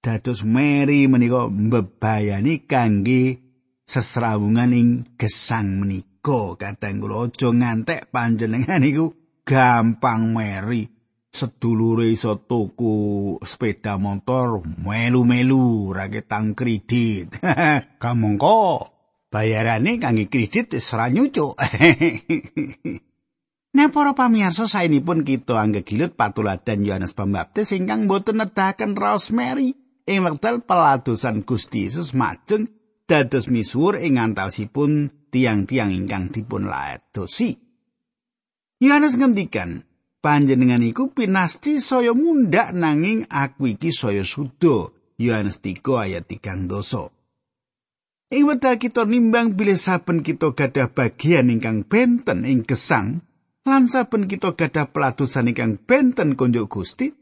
Dados 0.00 0.48
Mary 0.48 1.04
menika 1.06 1.46
mbebayani 1.52 2.64
kangge 2.64 3.38
sesrawungan 3.84 4.72
ing 4.72 4.88
gesang 5.20 5.84
menika. 5.84 6.56
Kadang 6.56 7.04
kula 7.04 7.28
aja 7.28 7.48
ngantek 7.52 8.08
panjenengan 8.08 8.84
iku 8.84 9.12
gampang 9.44 10.32
Mary 10.32 10.88
sedulure 11.30 12.10
iso 12.10 12.42
tuku 12.42 13.38
sepeda 13.46 13.94
motor 14.02 14.66
melu-melu 14.82 15.94
ra 15.94 16.10
ketang 16.10 16.58
kredit. 16.58 17.38
Kamangka 18.02 18.90
bayarane 19.30 20.00
kangge 20.02 20.26
kredit 20.26 20.74
wis 20.74 20.90
ora 20.96 21.12
nyucuk. 21.12 21.54
Nah 23.70 23.86
para 23.86 24.18
pamirsa 24.18 24.66
saenipun 24.66 25.22
kita 25.22 25.54
anggegilut 25.54 26.18
patuladan 26.18 26.82
Yohanes 26.82 27.14
Pembaptis 27.14 27.70
ingkang 27.70 28.10
boten 28.10 28.42
nedahaken 28.42 28.98
raos 28.98 29.30
Mary 29.30 29.78
ing 30.10 30.26
wekdal 30.26 30.66
peladosan 30.66 31.46
Gusti 31.46 31.86
Yesus 31.86 32.10
majeng 32.18 32.66
dados 33.06 33.46
misuwur 33.46 34.02
ing 34.02 34.18
antawisipun 34.18 35.14
tiang-tiang 35.30 35.94
ingkang 35.94 36.34
dipun 36.34 36.66
laedosi. 36.66 37.54
Yohanes 38.82 39.14
ngendikan, 39.14 39.86
panjenengan 40.18 40.82
iku 40.82 41.14
pinasti 41.14 41.78
saya 41.78 42.10
mundak 42.10 42.74
nanging 42.74 43.30
aku 43.30 43.78
iki 43.78 43.94
saya 43.94 44.26
sudo. 44.26 44.98
Yohanes 45.20 45.60
3 45.60 45.84
ayat 45.84 46.24
3 46.24 46.64
doso. 46.64 47.12
Ing 48.32 48.48
wedal 48.48 48.80
kita 48.80 49.04
nimbang 49.04 49.52
bilih 49.52 49.76
saben 49.76 50.24
kita 50.24 50.56
gadah 50.56 50.88
bagian 50.96 51.52
ingkang 51.52 51.84
benten 51.84 52.48
ing 52.48 52.64
gesang, 52.64 53.20
lan 53.68 53.84
saben 53.90 54.30
kita 54.30 54.56
gadah 54.56 54.88
pelatusan 54.88 55.52
ingkang 55.52 55.76
benten 55.76 56.40
konjuk 56.40 56.72
Gusti, 56.72 57.12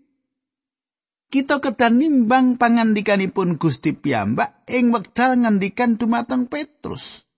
kita 1.29 1.61
kedan 1.61 2.01
nimbang 2.01 2.57
pangandikanipun 2.57 3.61
Gusti 3.61 3.93
piyambak 3.93 4.65
ing 4.65 4.89
wekdal 4.89 5.37
ngendikan 5.45 6.01
dumateng 6.01 6.49
Petrus. 6.49 7.29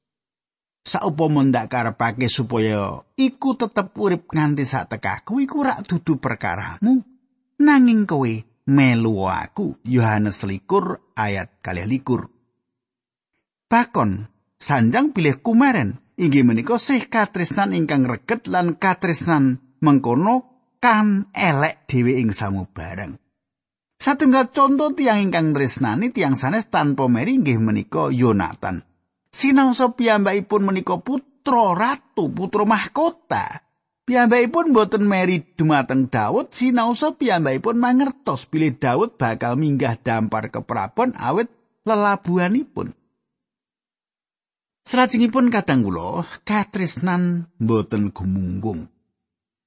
Saupama 0.81 1.45
ndak 1.45 1.69
karepake 1.69 2.31
supaya 2.31 3.05
iku 3.19 3.53
tetep 3.53 3.93
urip 4.01 4.33
nganti 4.33 4.65
sak 4.65 4.97
tekaku 4.97 5.45
iku 5.45 5.61
rak 5.61 5.85
dudu 5.85 6.17
perkaramu, 6.17 7.05
nanging 7.61 8.09
kowe 8.09 8.33
melu 8.71 9.29
aku 9.29 9.77
Yohanes 9.85 10.47
likur 10.49 11.05
ayat 11.19 11.61
kali 11.61 11.85
likur. 11.85 12.33
Bakon 13.69 14.31
sanjang 14.57 15.13
pilih 15.13 15.45
kumaren 15.45 16.01
inggih 16.17 16.49
menika 16.49 16.81
sih 16.81 17.07
katresnan 17.07 17.77
ingkang 17.77 18.09
reget 18.09 18.49
lan 18.49 18.81
katresnan 18.81 19.61
mengkono 19.85 20.49
kan 20.81 21.29
elek 21.37 21.85
dhewe 21.93 22.17
ing 22.25 22.33
samu 22.33 22.65
bareng. 22.73 23.21
Satunggal 24.01 24.49
conto 24.49 24.97
tiang 24.97 25.21
ingkang 25.21 25.53
tresnani 25.53 26.09
tiang 26.09 26.33
sanes 26.33 26.73
tanpa 26.73 27.05
meri 27.05 27.37
inggih 27.37 27.61
menika 27.61 28.09
Yonatan. 28.09 28.81
Sinaosa 29.29 29.93
piyambakipun 29.93 30.65
menika 30.65 30.97
putra 31.05 31.77
ratu, 31.77 32.33
putra 32.33 32.65
mahkota. 32.65 33.61
Piyambakipun 34.09 34.73
boten 34.73 35.05
meri 35.05 35.45
dumateng 35.53 36.09
Daud, 36.09 36.49
sinaosa 36.49 37.13
piyambakipun 37.13 37.77
mangertos 37.77 38.49
bilih 38.49 38.81
Daud 38.81 39.21
bakal 39.21 39.61
minggah 39.61 40.01
dampar 40.01 40.49
ke 40.49 40.65
prabon 40.65 41.13
awit 41.21 41.53
lelabuhanipun. 41.85 42.97
Salajengipun 44.81 45.53
kadang 45.53 45.85
kula 45.85 46.25
katresnan 46.49 47.53
boten 47.61 48.17
gumunggung. 48.17 48.89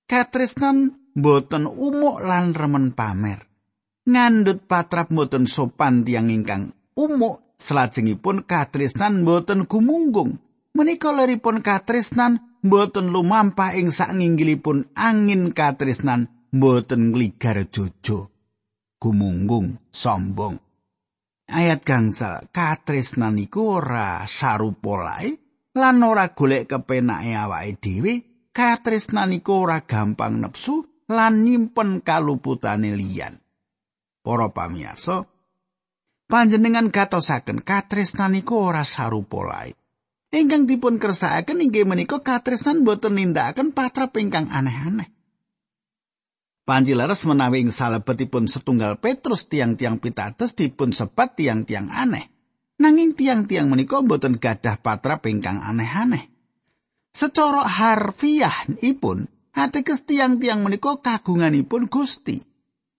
Katresnan 0.10 1.06
boten 1.14 1.70
umuk 1.70 2.18
lan 2.18 2.58
remen 2.58 2.98
pamer. 2.98 3.53
Ngandut 4.04 4.68
patrap 4.68 5.08
boten 5.16 5.48
sopan 5.48 6.04
tiang 6.04 6.28
ingkang 6.28 6.76
umuk 7.00 7.56
selajengipun 7.56 8.44
katresnan 8.44 9.24
boten 9.24 9.64
gumunggung. 9.64 10.40
Menika 10.74 11.14
leripun 11.14 11.62
katresnan 11.62 12.60
boten 12.66 13.14
lumampah 13.14 13.78
ing 13.78 13.94
sanginggilipun 13.94 14.92
angin 14.98 15.54
katresnan 15.54 16.28
boten 16.52 17.14
ngligar 17.14 17.64
jojo. 17.70 18.34
Gumunggung 19.00 19.80
sombong. 19.92 20.60
Ayat 21.54 21.84
gangsal 21.84 22.50
katresnan 22.50 23.38
iku 23.38 23.78
ora 23.84 24.24
sarupolae 24.26 25.30
lan 25.76 25.98
ora 26.02 26.32
golek 26.32 26.72
kepenake 26.72 27.32
awake 27.36 27.78
dhewe. 27.80 28.14
Katresnan 28.54 29.34
iku 29.34 29.66
ora 29.66 29.82
gampang 29.82 30.38
nepsu 30.38 31.06
lan 31.10 31.42
nyimpen 31.42 32.06
kaluputane 32.06 32.94
liyan 32.94 33.43
Para 34.24 34.48
pamirsa, 34.56 35.28
panjenengan 36.32 36.88
gatosaken 36.88 37.60
katresnan 37.60 38.40
iku 38.40 38.72
ora 38.72 38.88
sarupa 38.88 39.44
lae. 39.44 39.76
Ingkang 40.34 40.64
dipun 40.64 40.96
kersakaken 40.98 41.60
inggih 41.60 41.84
menika 41.84 42.24
katresnan 42.24 42.88
boten 42.88 43.20
nindakaken 43.20 43.76
patrap 43.76 44.16
ingkang 44.16 44.48
aneh-aneh. 44.48 45.12
Panjilares 46.64 47.28
menawi 47.28 47.68
ing 47.68 47.76
salebetipun 47.76 48.48
setunggal 48.48 48.96
Petrus 48.96 49.52
tiang-tiang 49.52 50.00
pitados 50.00 50.56
dipun 50.56 50.96
sebat 50.96 51.36
tiang-tiang 51.36 51.92
aneh. 51.92 52.32
Nanging 52.80 53.20
tiang-tiang 53.20 53.68
menika 53.68 54.00
boten 54.00 54.40
gadah 54.40 54.80
patrap 54.80 55.28
ingkang 55.28 55.60
aneh-aneh. 55.60 56.32
Secara 57.12 57.68
harfiah 57.68 58.72
ipun, 58.80 59.28
ateges 59.52 60.08
tiang-tiang 60.08 60.64
menika 60.64 60.98
kagunganipun 60.98 61.92
Gusti. 61.92 62.53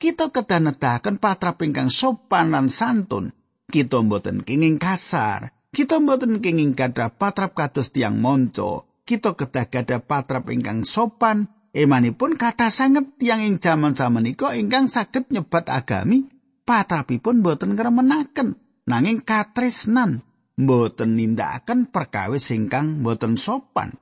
Kita 0.04 0.28
kedanedaken 0.28 1.16
patrap 1.16 1.64
ingkang 1.64 1.88
sopan 1.88 2.52
lan 2.52 2.68
santun. 2.68 3.32
Kita 3.64 4.04
mboten 4.04 4.44
kenging 4.44 4.76
kasar. 4.76 5.48
Kita 5.72 5.96
mboten 5.96 6.44
kenging 6.44 6.76
gadah 6.76 7.08
patrap 7.16 7.56
kados 7.56 7.88
tiang 7.88 8.20
monco. 8.20 9.00
Kita 9.08 9.32
kedah 9.32 9.64
gadah 9.72 10.04
patrap 10.04 10.52
ingkang 10.52 10.84
sopan. 10.84 11.48
Emanipun 11.72 12.36
kata 12.36 12.68
sanget 12.68 13.16
tiang 13.16 13.40
ing 13.40 13.56
jaman 13.64 13.96
samenika 13.96 14.52
ingkang 14.52 14.92
saged 14.92 15.32
nyebat 15.32 15.72
agami. 15.72 16.28
Patrapipun 16.68 17.40
mboten 17.40 17.72
ngremenaken. 17.72 18.60
Nanging 18.84 19.24
katresnan. 19.24 20.20
Mboten 20.60 21.16
nindakaken 21.16 21.88
perkawis 21.88 22.52
ingkang 22.52 23.00
mboten 23.00 23.40
sopan. 23.40 23.96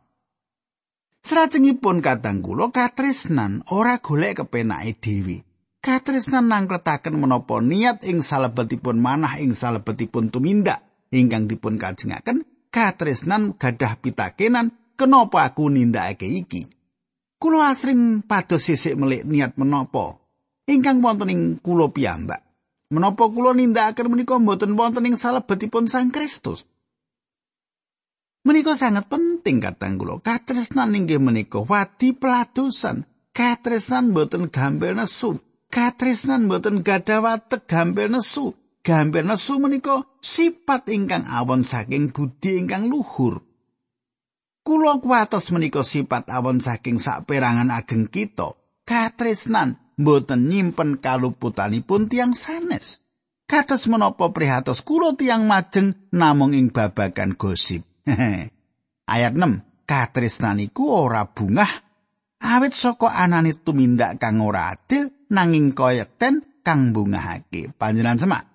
Serajengipun 1.22 2.02
kadang 2.02 2.42
kula 2.42 2.74
katresnan 2.74 3.62
ora 3.70 4.02
golek 4.02 4.42
kepenake 4.42 4.98
dhewe. 4.98 5.51
Katresnan 5.82 6.46
nangkretaken 6.46 7.18
menapa 7.18 7.58
niat 7.58 8.06
ing 8.06 8.22
salebetipun 8.22 9.02
manah 9.02 9.42
ing 9.42 9.50
salebetipun 9.50 10.30
tumindak 10.30 10.86
ingkang 11.10 11.50
dipun 11.50 11.74
kajengaken 11.74 12.46
katresnan 12.70 13.58
gadah 13.58 13.98
pitakenan 13.98 14.70
kenapa 14.94 15.50
aku 15.50 15.66
nindakake 15.66 16.30
iki 16.30 16.70
kula 17.42 17.74
asring 17.74 18.22
pados 18.22 18.62
sisik 18.62 18.94
melik 18.94 19.26
niat 19.26 19.58
menapa 19.58 20.22
ingkang 20.70 21.02
wonten 21.02 21.34
ing 21.34 21.40
kula 21.58 21.90
piyambak 21.90 22.46
menapa 22.94 23.26
kula 23.26 23.50
nindakaken 23.50 24.06
menika 24.06 24.38
mboten 24.38 24.78
wonten 24.78 25.10
ing 25.10 25.18
salebetipun 25.18 25.90
Sang 25.90 26.14
Kristus 26.14 26.62
Menika 28.42 28.74
sangat 28.74 29.06
penting 29.06 29.62
katang 29.62 30.02
kula. 30.02 30.18
Katresnan 30.18 30.98
inggih 30.98 31.22
menika 31.22 31.62
wadi 31.62 32.10
peladosan. 32.10 33.06
Katresnan 33.30 34.10
boten 34.10 34.50
gampil 34.50 34.98
nesu. 34.98 35.38
Katresnan 35.72 36.52
boten 36.52 36.84
gadah 36.84 37.24
watek 37.24 37.64
gampil 37.64 38.12
nesu. 38.12 38.52
Gampil 38.84 39.24
nesu 39.24 39.56
menika 39.56 40.04
sifat 40.20 40.92
ingkang 40.92 41.24
awon 41.24 41.64
saking 41.64 42.12
budi 42.12 42.60
ingkang 42.60 42.92
luhur. 42.92 43.40
Kula 44.62 45.00
kuwatos 45.00 45.50
menika 45.50 45.80
sifat 45.80 46.28
awon 46.28 46.60
saking 46.60 47.00
saperangan 47.00 47.72
ageng 47.72 48.06
kita. 48.12 48.52
Katresnan 48.84 49.80
boten 49.96 50.52
nyimpen 50.52 51.00
kaluputanipun 51.00 52.12
tiang 52.12 52.36
sanes. 52.36 53.00
Kados 53.48 53.88
menapa 53.88 54.30
prihatos 54.30 54.84
kula 54.84 55.16
tiang 55.16 55.48
majeng 55.48 55.96
namung 56.12 56.52
ing 56.52 56.70
babagan 56.70 57.34
gosip. 57.34 57.82
Ayat 59.12 59.34
6. 59.34 59.88
Katresnan 59.88 60.62
iku 60.62 60.88
ora 60.94 61.26
bungah 61.26 61.91
awit 62.42 62.74
saka 62.74 63.08
anane 63.14 63.54
tumindak 63.54 64.18
kang 64.18 64.42
ora 64.42 64.74
adil 64.74 65.08
nanging 65.30 65.72
koyekten 65.72 66.42
kang 66.66 66.90
bungahake 66.90 67.70
panjenengan 67.78 68.18
semak 68.18 68.52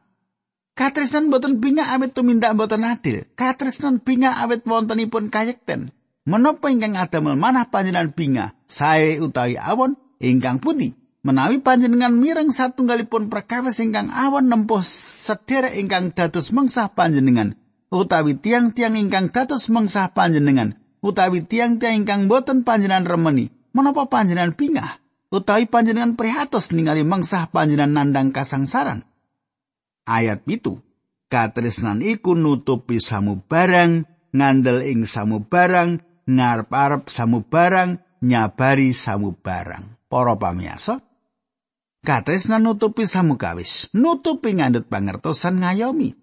Katresnan 0.77 1.33
boten 1.33 1.57
bingah 1.57 1.89
awet 1.97 2.13
tumindak 2.13 2.53
boten 2.53 2.85
adil. 2.85 3.25
Katresnan 3.33 3.97
bingah 3.97 4.45
awet 4.45 4.61
wontenipun 4.61 5.33
kayekten. 5.33 5.89
Menapa 6.29 6.69
ingkang 6.69 6.93
adamel 6.93 7.33
manah 7.33 7.65
panjenengan 7.73 8.13
bingah? 8.13 8.53
Sae 8.69 9.17
utawi 9.17 9.57
awon 9.57 9.97
ingkang 10.21 10.61
putih. 10.61 10.93
Menawi 11.25 11.65
panjenengan 11.65 12.13
mireng 12.13 12.53
satunggalipun 12.53 13.33
perkawis 13.33 13.81
ingkang 13.81 14.13
awon 14.13 14.53
nempuh 14.53 14.85
sederek 14.85 15.73
ingkang 15.81 16.13
dados 16.13 16.53
mengsah 16.53 16.93
panjenengan. 16.93 17.57
Utawi 17.89 18.37
tiang-tiang 18.37 19.01
ingkang 19.01 19.33
dados 19.33 19.73
mengsah 19.73 20.13
panjenengan. 20.13 20.77
Utawi 21.01 21.41
tiang-tiang 21.41 22.05
ingkang 22.05 22.29
boten 22.29 22.61
panjenengan 22.61 23.09
remeni. 23.09 23.49
Menapa 23.77 24.09
panjenengan 24.09 24.57
bingah? 24.57 24.97
utawi 25.27 25.67
panjenengan 25.67 26.15
prihatos 26.15 26.71
ningali 26.71 27.03
mengsah 27.03 27.51
panjenengan 27.51 28.03
nandang 28.03 28.29
kasangsaran. 28.31 29.03
Ayat 30.07 30.47
pitu. 30.47 30.79
Katresnan 31.27 31.99
iku 31.99 32.39
nutupi 32.39 33.03
samu 33.03 33.43
barang, 33.43 34.07
ngandel 34.31 34.79
ing 34.87 35.03
samu 35.03 35.43
barang, 35.43 35.99
ngarep-arep 36.23 37.11
samu 37.11 37.43
barang, 37.43 37.99
nyabari 38.23 38.95
samu 38.95 39.35
barang. 39.35 40.07
Para 40.07 40.39
pamiyasa, 40.39 41.03
katresnan 42.07 42.63
nutupi 42.63 43.03
samu 43.03 43.35
kawis, 43.35 43.91
nutupi 43.91 44.55
ngandut 44.55 44.87
pangertosan 44.87 45.59
ngayomi. 45.59 46.15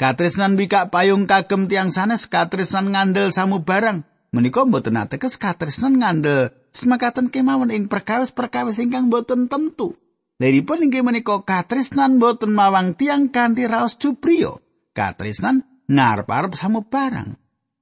Katresnan 0.00 0.56
bikak 0.56 0.88
payung 0.88 1.28
kagem 1.28 1.68
tiang 1.68 1.92
sanes, 1.92 2.24
katresnan 2.24 2.96
ngandel 2.96 3.28
samu 3.28 3.60
barang, 3.60 4.08
menika 4.30 4.62
mboten 4.66 4.98
ateges 4.98 5.36
katresnan 5.36 5.98
ngandel 5.98 6.54
semakaten 6.70 7.30
kemawon 7.30 7.74
ing 7.74 7.90
perkawis-perkawis 7.90 8.78
ingkang 8.82 9.10
boten 9.10 9.50
tentu. 9.50 9.98
Leripun 10.40 10.86
inggih 10.86 11.04
menika 11.04 11.42
katresnan 11.44 12.16
boten 12.16 12.54
mawang 12.54 12.96
tiang 12.96 13.28
kanthi 13.28 13.68
raos 13.68 14.00
jubrio. 14.00 14.62
Katresnan 14.96 15.84
ngarep-arep 15.90 16.56
samubarang. 16.56 17.36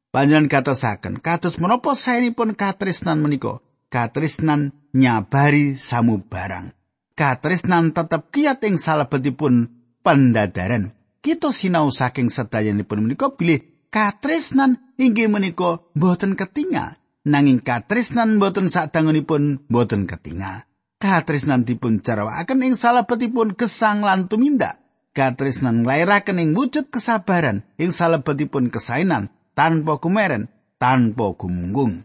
Panjenengan 0.09 0.49
katasaken, 0.49 1.21
kados 1.21 1.61
menapa 1.61 1.93
saenipun 1.93 2.57
katresnan 2.57 3.21
menika? 3.21 3.61
Katresnan 3.93 4.73
nyabari 4.97 5.77
samubarang. 5.77 6.73
Katresnan 7.13 7.93
tetep 7.93 8.33
kiyat 8.33 8.65
ing 8.65 8.81
salebetipun 8.81 9.69
pendadaran. 10.01 10.97
Kita 11.21 11.53
sinau 11.53 11.93
saking 11.93 12.33
sedayanipun 12.33 13.05
menika 13.05 13.37
bilih 13.37 13.89
katresnan 13.93 14.88
inggih 14.99 15.31
menika 15.31 15.81
boten 15.95 16.35
ketingal. 16.35 16.99
Nanging 17.25 17.63
katresnan 17.63 18.43
boten 18.43 18.67
sadangunipun 18.67 19.71
boten 19.71 20.05
ketingal. 20.11 20.67
Katresnan 20.99 21.63
dipun 21.63 22.03
carwakaken 22.03 22.67
ing 22.67 22.75
salebetipun 22.75 23.55
gesang 23.55 24.03
lan 24.03 24.27
tumindak. 24.27 24.83
Katresnan 25.15 25.87
nglairaken 25.87 26.43
ing 26.43 26.51
wujud 26.59 26.91
kesabaran 26.91 27.63
ing 27.79 27.95
salebetipun 27.95 28.75
kesainan 28.75 29.31
tanpa 29.55 30.03
kumeren, 30.03 30.51
tanpa 30.83 31.35
gumunggung. 31.39 32.03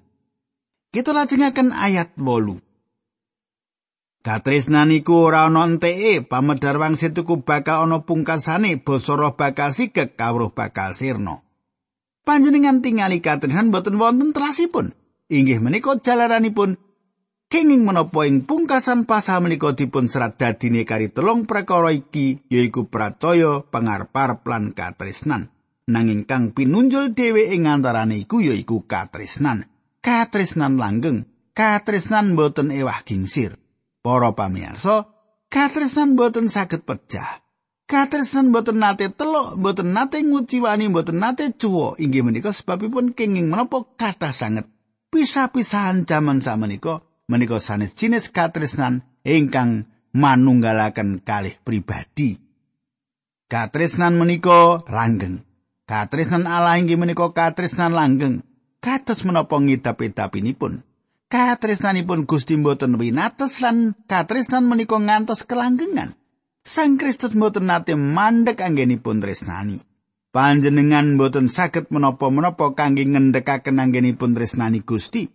Kita 0.93 1.09
lajengaken 1.09 1.73
ayat 1.73 2.13
8. 2.17 2.61
Katresnan 4.23 4.93
iku 4.93 5.27
ora 5.27 5.49
ana 5.49 5.65
enteke, 5.65 6.23
pamedar 6.23 6.77
wangsit 6.79 7.17
iku 7.17 7.41
bakal 7.41 7.89
ana 7.89 8.05
pungkasane, 8.05 8.79
basa 8.79 9.17
roh 9.17 9.33
bakal 9.35 9.73
sigek, 9.73 10.15
kawruh 10.15 10.53
bakal 10.53 10.95
sirna. 10.95 11.41
Panjenengan 12.23 12.79
tingali 12.79 13.19
katresnan 13.19 13.71
boten 13.71 13.99
wonten 13.99 14.31
terasipun. 14.31 14.95
Inggih 15.27 15.59
menika 15.59 15.99
jalaranipun 15.99 16.79
kenging 17.51 17.83
menapa 17.83 18.25
ing 18.25 18.47
pungkasan 18.47 19.03
pasal 19.03 19.43
menika 19.43 19.75
dipun 19.75 20.07
serat 20.07 20.39
dadine 20.39 20.87
kari 20.87 21.11
telung 21.11 21.43
perkara 21.43 21.91
iki 21.91 22.43
yaiku 22.47 22.87
pracaya 22.87 23.61
pangarep 23.67 24.15
lan 24.47 24.71
katresnan. 24.71 25.53
nanging 25.87 26.23
kang 26.23 26.55
pinunjul 26.55 27.11
dhewe 27.11 27.51
ing 27.51 27.67
antarane 27.67 28.15
iku 28.19 28.39
ya 28.39 28.55
iku 28.55 28.87
katresnan. 28.87 29.67
Katresnan 30.03 30.75
langgeng, 30.75 31.27
katresnan 31.55 32.35
boten 32.35 32.71
ewah 32.75 33.03
gingsir. 33.07 33.55
Para 34.03 34.35
pamirsa, 34.35 35.07
katresnan 35.47 36.19
boten 36.19 36.51
saged 36.51 36.83
pecah. 36.83 37.39
Katresnan 37.83 38.55
boten 38.55 38.79
nate 38.79 39.11
teluk, 39.11 39.59
boten 39.59 39.91
nate 39.91 40.23
nguciwani, 40.23 40.87
boten 40.89 41.19
nate 41.19 41.51
cuwo. 41.53 41.99
Inggih 41.99 42.23
menika 42.23 42.55
sebabipun 42.55 43.11
kenging 43.11 43.51
menapa 43.51 43.83
kathah 43.99 44.31
sanget 44.31 44.65
pisah-pisahan 45.13 46.09
jaman 46.09 46.41
samenika 46.41 47.05
menika 47.29 47.61
sanes 47.61 47.93
jinis 47.93 48.33
katresnan 48.33 49.05
ingkang 49.21 49.85
manunggalaken 50.09 51.21
kalih 51.21 51.53
pribadi. 51.61 52.41
Katresnan 53.45 54.17
menika 54.17 54.81
langgeng. 54.89 55.45
Katresnan 55.85 56.49
Allah 56.49 56.81
inggih 56.81 56.97
menika 56.97 57.29
katresnan 57.29 57.93
langgeng. 57.93 58.41
Kados 58.81 59.21
menapa 59.21 59.61
ngidap-idapinipun. 59.61 60.81
Katresnanipun 61.29 62.25
Gusti 62.25 62.57
mboten 62.57 62.97
winates 62.97 63.61
lan 63.61 63.93
katresnan 64.09 64.65
menika 64.65 64.97
ngantos 64.97 65.45
kelanggengan. 65.45 66.17
Sang 66.63 66.95
Kristus 66.95 67.35
mboten 67.35 67.67
nate 67.67 67.99
mandek 67.99 68.63
anggenipun 68.63 69.19
tresnani. 69.19 69.83
Panjenengan 70.33 71.19
mboten 71.19 71.51
saged 71.51 71.91
menapa-menapa 71.91 72.73
kangge 72.73 73.03
ngendhekaken 73.03 73.83
anggenipun 73.83 74.33
tresnani 74.33 74.81
Gusti. 74.81 75.27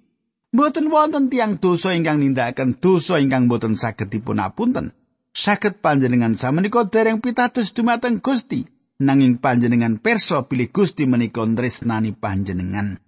Mboten 0.51 0.88
wonten 0.88 1.29
tiang 1.29 1.61
dosa 1.61 1.93
ingkang 1.93 2.25
nindakaken 2.25 2.81
dosa 2.81 3.21
ingkang 3.21 3.47
mboten 3.47 3.77
saged 3.77 4.09
dipunapunten. 4.09 4.97
Saged 5.37 5.85
panjenengan 5.85 6.35
samenika 6.35 6.88
dereng 6.88 7.21
pitados 7.21 7.77
dumateng 7.77 8.19
Gusti. 8.19 8.64
nanging 8.99 9.38
panjenengan 9.38 10.03
perso 10.03 10.43
pilih 10.51 10.75
Gusti 10.75 11.07
menika 11.07 11.47
tresnani 11.47 12.12
panjenengan. 12.12 12.99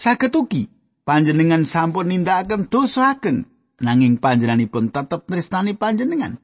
Saged 0.00 0.32
ugi 0.32 0.72
panjenengan 1.04 1.68
sampun 1.68 2.08
nindakaken 2.08 2.72
dosa 2.72 3.12
ageng 3.12 3.44
nanging 3.84 4.16
panjenenganipun 4.16 4.88
tetep 4.88 5.28
tresnani 5.28 5.76
panjenengan. 5.76 6.40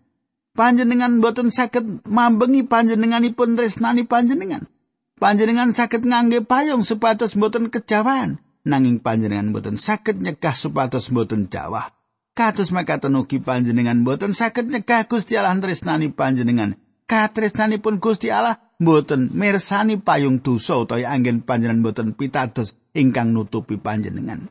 Panjenengan 0.55 1.19
boten 1.19 1.51
saged 1.51 2.07
mambengi 2.07 2.63
panjenenganipun 2.63 3.59
tresnani 3.59 4.07
panjenengan. 4.07 4.71
Panjenengan 5.19 5.75
saged 5.75 6.07
ngangge 6.07 6.47
payung 6.47 6.87
supados 6.87 7.35
boten 7.35 7.75
kejawan 7.75 8.39
nanging 8.63 9.03
panjenengan 9.03 9.51
boten 9.51 9.75
saged 9.75 10.23
nyegah 10.23 10.55
supados 10.55 11.11
boten 11.11 11.51
jawah. 11.51 11.91
Kados 12.39 12.71
makaten 12.71 13.19
ugi 13.19 13.43
panjenengan 13.43 14.07
boten 14.07 14.31
saged 14.31 14.71
nyegah 14.71 15.11
Gusti 15.11 15.35
Allah 15.35 15.59
tresnani 15.59 16.15
panjenengan. 16.15 16.79
Katresnanipun 17.05 17.99
Gusti 17.99 18.31
Allah 18.31 18.55
mboten 18.79 19.35
mirsani 19.35 19.99
payung 19.99 20.39
dosa 20.39 20.79
utawa 20.79 21.03
anggen 21.03 21.43
panjenengan 21.43 21.83
mboten 21.83 22.09
pitados 22.15 22.79
ingkang 22.95 23.35
nutupi 23.35 23.75
panjenengan. 23.75 24.49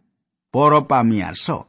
Para 0.53 0.85
pamirsa, 0.85 1.65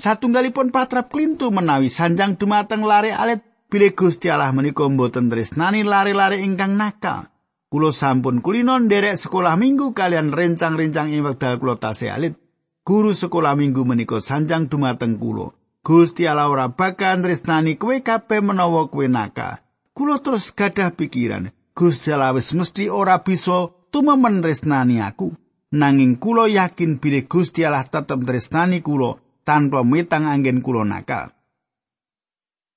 satunggalipun 0.00 0.74
patrap 0.74 1.12
klintu 1.12 1.52
menawi 1.54 1.92
sanjang 1.92 2.34
dumateng 2.34 2.82
lare 2.82 3.14
alit 3.14 3.49
bilih 3.70 3.94
Gusti 3.94 4.26
Allah 4.26 4.50
menika 4.50 4.82
mboten 4.90 5.30
tresnani 5.30 5.86
lare-lare 5.86 6.42
ingkang 6.42 6.74
nakal. 6.74 7.30
Kulo 7.70 7.94
sampun 7.94 8.42
kulino 8.42 8.74
nderek 8.82 9.14
sekolah 9.14 9.54
minggu 9.54 9.94
kalian 9.94 10.34
rencang-rencang 10.34 11.14
ing 11.14 11.22
wekdal 11.22 11.62
kula 11.62 11.78
tasih 11.78 12.10
alit. 12.10 12.34
Guru 12.82 13.14
sekolah 13.14 13.54
minggu 13.54 13.86
menika 13.86 14.18
sanjang 14.18 14.66
dumateng 14.66 15.22
kulo. 15.22 15.54
Gusti 15.86 16.26
Allah 16.26 16.50
ora 16.50 16.66
bakal 16.74 17.22
tresnani 17.22 17.78
kowe 17.78 17.94
kabeh 18.02 18.42
menawa 18.42 18.90
kowe 18.90 19.06
nakal. 19.06 19.62
Kulo 19.94 20.18
terus 20.18 20.50
gadah 20.50 20.90
pikiran, 20.90 21.54
Gusti 21.78 22.10
Allah 22.10 22.34
wis 22.34 22.50
mesti 22.50 22.90
ora 22.90 23.22
bisa 23.22 23.70
tumemen 23.94 24.42
tresnani 24.42 24.98
aku. 24.98 25.30
Nanging 25.70 26.18
kula 26.18 26.50
yakin 26.50 26.98
bilih 26.98 27.30
Gusti 27.30 27.62
Allah 27.62 27.86
tetep 27.86 28.18
tresnani 28.26 28.82
kula 28.82 29.22
tanpa 29.46 29.86
mitang 29.86 30.26
anggen 30.26 30.58
kula 30.58 30.82
nakal. 30.82 31.30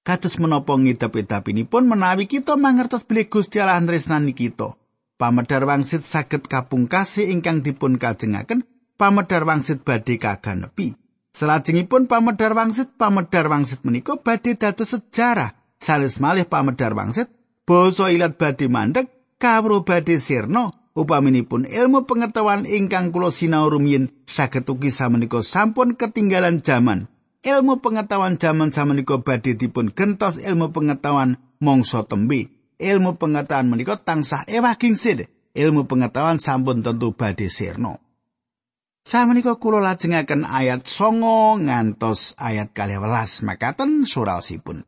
Kados 0.03 0.35
menapa 0.35 0.75
ngidap-idapinipun 0.75 1.87
menawi 1.87 2.27
kita 2.27 2.59
mangertos 2.59 3.07
bilih 3.07 3.31
Gusti 3.31 3.63
Allah 3.63 3.79
tresnani 3.79 4.35
kita. 4.35 4.75
Pamedar 5.15 5.63
wangsit 5.63 6.03
saged 6.03 6.51
kapungkasi 6.51 7.31
ingkang 7.31 7.63
dipun 7.63 7.95
kajengaken, 7.95 8.67
pamedar 8.99 9.47
wangsit 9.47 9.87
badhe 9.87 10.19
kaganepi. 10.19 10.99
Selajengipun 11.31 12.11
pamedar 12.11 12.51
wangsit, 12.51 12.99
pamedar 12.99 13.47
wangsit 13.47 13.87
menika 13.87 14.19
badhe 14.19 14.59
dados 14.59 14.91
sejarah. 14.91 15.55
Sales 15.79 16.19
malih 16.19 16.43
pamedar 16.51 16.91
wangsit 16.91 17.31
basa 17.63 18.11
ilat 18.11 18.35
badhe 18.35 18.67
mandek 18.67 19.07
kawruh 19.39 19.87
badhe 19.87 20.19
sirna 20.19 20.75
upaminipun 20.99 21.63
ilmu 21.63 22.03
pengetahuan 22.03 22.67
ingkang 22.67 23.15
kula 23.15 23.31
sinau 23.31 23.71
rumiyin 23.71 24.11
saged 24.27 24.67
ugi 24.67 24.91
samenika 24.91 25.39
sampun 25.39 25.95
ketinggalan 25.95 26.59
jaman 26.59 27.07
ilmu 27.43 27.83
pengetahuan 27.83 28.39
jaman 28.39 28.71
samenika 28.71 29.19
badhe 29.19 29.59
dipun 29.59 29.91
gentos 29.91 30.39
ilmu 30.39 30.71
pengetahuan 30.71 31.37
mangsa 31.59 32.07
tembe 32.07 32.49
ilmu 32.79 33.19
pengetahuan 33.19 33.67
menika 33.67 33.99
tansah 33.99 34.47
ewah 34.47 34.79
gingsir 34.79 35.27
ilmu 35.51 35.83
pengetahuan 35.85 36.39
sampun 36.39 36.79
tentu 36.79 37.11
badhe 37.13 37.51
sirna 37.51 37.99
Samenika 39.03 39.59
kula 39.59 39.83
lajengaken 39.83 40.47
ayat 40.47 40.87
9 40.87 41.67
ngantos 41.67 42.39
ayat 42.39 42.71
12 42.71 43.43
makaten 43.43 44.07
surasipun. 44.07 44.87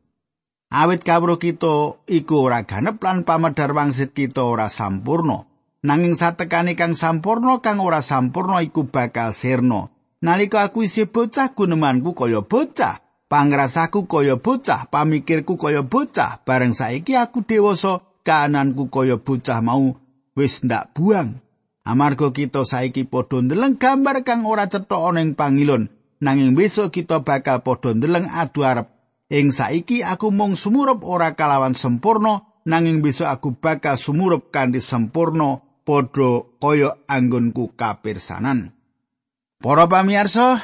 Awit 0.72 1.04
kawruh 1.04 1.36
kita 1.36 2.00
iku 2.08 2.48
ora 2.48 2.64
ganep 2.64 2.96
lan 3.04 3.28
pamedar 3.28 3.76
wangsit 3.76 4.16
kita 4.16 4.40
ora 4.40 4.72
sampurno. 4.72 5.44
Nanging 5.84 6.16
satekane 6.16 6.80
kang 6.80 6.96
sampurno 6.96 7.60
kang 7.60 7.76
ora 7.76 8.00
sampurno 8.00 8.56
iku 8.64 8.88
bakal 8.88 9.36
sirna. 9.36 9.92
Nalika 10.26 10.66
aku 10.66 10.82
isih 10.82 11.06
bocah 11.06 11.54
gunemanku 11.54 12.10
kaya 12.10 12.42
bocah, 12.42 12.98
pangrasaku 13.30 14.10
kaya 14.10 14.34
bocah, 14.34 14.90
pamikirku 14.90 15.54
kaya 15.54 15.86
bocah, 15.86 16.42
bareng 16.42 16.74
saiki 16.74 17.14
aku 17.14 17.46
dewasa, 17.46 18.02
kananku 18.26 18.90
kaya 18.90 19.22
bocah 19.22 19.62
mau 19.62 19.94
wis 20.34 20.66
ndak 20.66 20.98
buang. 20.98 21.38
Amarga 21.86 22.34
kita 22.34 22.66
saiki 22.66 23.06
padha 23.06 23.38
ndeleng 23.38 23.78
gambar 23.78 24.26
kang 24.26 24.42
ora 24.42 24.66
cetha 24.66 24.98
ana 24.98 25.22
ing 25.22 25.38
pangilon, 25.38 25.94
nanging 26.18 26.58
besok 26.58 26.90
kita 26.90 27.22
bakal 27.22 27.62
padha 27.62 27.94
ndeleng 27.94 28.26
adu 28.26 28.66
arep 28.66 28.90
Ing 29.30 29.54
saiki 29.54 30.02
aku 30.02 30.34
mung 30.34 30.58
sumurup 30.58 31.06
ora 31.06 31.38
kalawan 31.38 31.78
sempurna 31.78 32.46
nanging 32.66 32.98
besok 32.98 33.30
aku 33.30 33.48
bakal 33.54 33.94
sumurup 33.94 34.50
kanthi 34.50 34.82
sempurna 34.82 35.62
padha 35.86 36.50
kaya 36.58 36.98
anggonku 37.06 37.78
kapirsanan. 37.78 38.75
Para 39.56 39.88
pamirsa, 39.88 40.60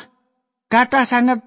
kathah 0.69 1.09
sanget 1.09 1.41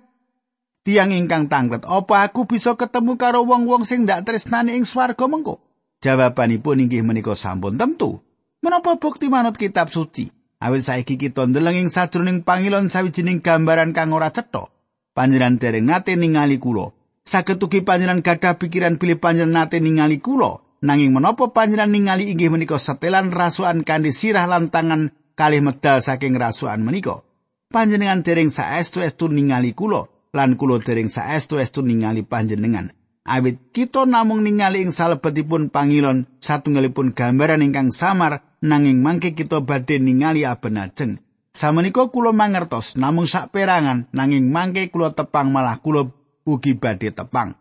tiang 0.81 1.13
ingkang 1.13 1.45
tanglet, 1.45 1.85
apa 1.85 2.25
aku 2.25 2.49
bisa 2.49 2.73
ketemu 2.73 3.15
karo 3.21 3.45
wong-wong 3.45 3.85
sing 3.85 4.09
ndak 4.09 4.25
tresnani 4.25 4.73
ing 4.73 4.83
swarga 4.83 5.29
mengko? 5.29 5.61
Jawabanipun 6.01 6.85
inggih 6.85 7.05
menika 7.05 7.37
sampun 7.37 7.77
tentu. 7.77 8.21
Menapa 8.65 8.97
bukti 8.97 9.29
manut 9.29 9.57
kitab 9.61 9.93
suci? 9.93 10.29
Awit 10.57 10.81
saiki 10.85 11.21
kita 11.21 11.45
ndeleng 11.45 11.85
ing 11.85 11.89
sajroning 11.93 12.41
pangilon 12.41 12.89
sawijining 12.89 13.45
gambaran 13.45 13.93
kang 13.93 14.13
ora 14.13 14.33
cetha. 14.33 14.65
Panjenengan 15.13 15.61
dereng 15.61 15.85
nate 15.85 16.17
ningali 16.17 16.57
kula. 16.57 16.91
saged 17.25 17.57
ugi 17.57 17.81
panjenengan 17.81 18.21
gadah 18.21 18.61
pikiran 18.61 19.01
pilih 19.01 19.17
panjenengan 19.17 19.65
nate 19.65 19.81
ningali 19.81 20.21
kula 20.21 20.61
nanging 20.85 21.09
menapa 21.09 21.49
panjenengan 21.49 21.89
ningali 21.89 22.29
inggih 22.29 22.53
menika 22.53 22.77
setelan 22.77 23.33
rasukan 23.33 23.81
kanthi 23.81 24.13
sirah 24.13 24.45
lan 24.45 24.69
tangan 24.69 25.09
kalih 25.33 25.65
medal 25.65 25.97
saking 26.01 26.37
rasukan 26.37 26.81
menika. 26.85 27.25
Panjenengan 27.73 28.21
dereng 28.21 28.53
saestu-estu 28.53 29.31
ningali 29.33 29.73
kula 29.73 30.05
lan 30.35 30.53
kula 30.59 30.83
dereng 30.83 31.09
saestu-estu 31.09 31.81
ningali 31.81 32.21
panjenengan. 32.21 32.93
Awit 33.25 33.73
kita 33.73 34.05
namung 34.05 34.45
ningali 34.45 34.85
ing 34.85 34.93
salebetipun 34.93 35.73
pangilon 35.73 36.29
satunggalipun 36.37 37.17
gambaran 37.17 37.65
ingkang 37.65 37.89
samar 37.89 38.45
nanging 38.61 39.01
mangke 39.01 39.33
kita 39.33 39.65
badhe 39.65 39.97
ningali 39.97 40.45
abenajeng. 40.45 41.17
Samenika 41.49 42.05
kula 42.13 42.35
mangertos 42.35 42.93
namung 43.01 43.25
sak 43.25 43.49
perangan 43.49 44.05
nanging 44.13 44.53
mangke 44.53 44.93
kula 44.93 45.17
tepang 45.17 45.49
malah 45.49 45.81
kula 45.81 46.05
ugi 46.45 46.77
badhe 46.77 47.09
tepang. 47.09 47.57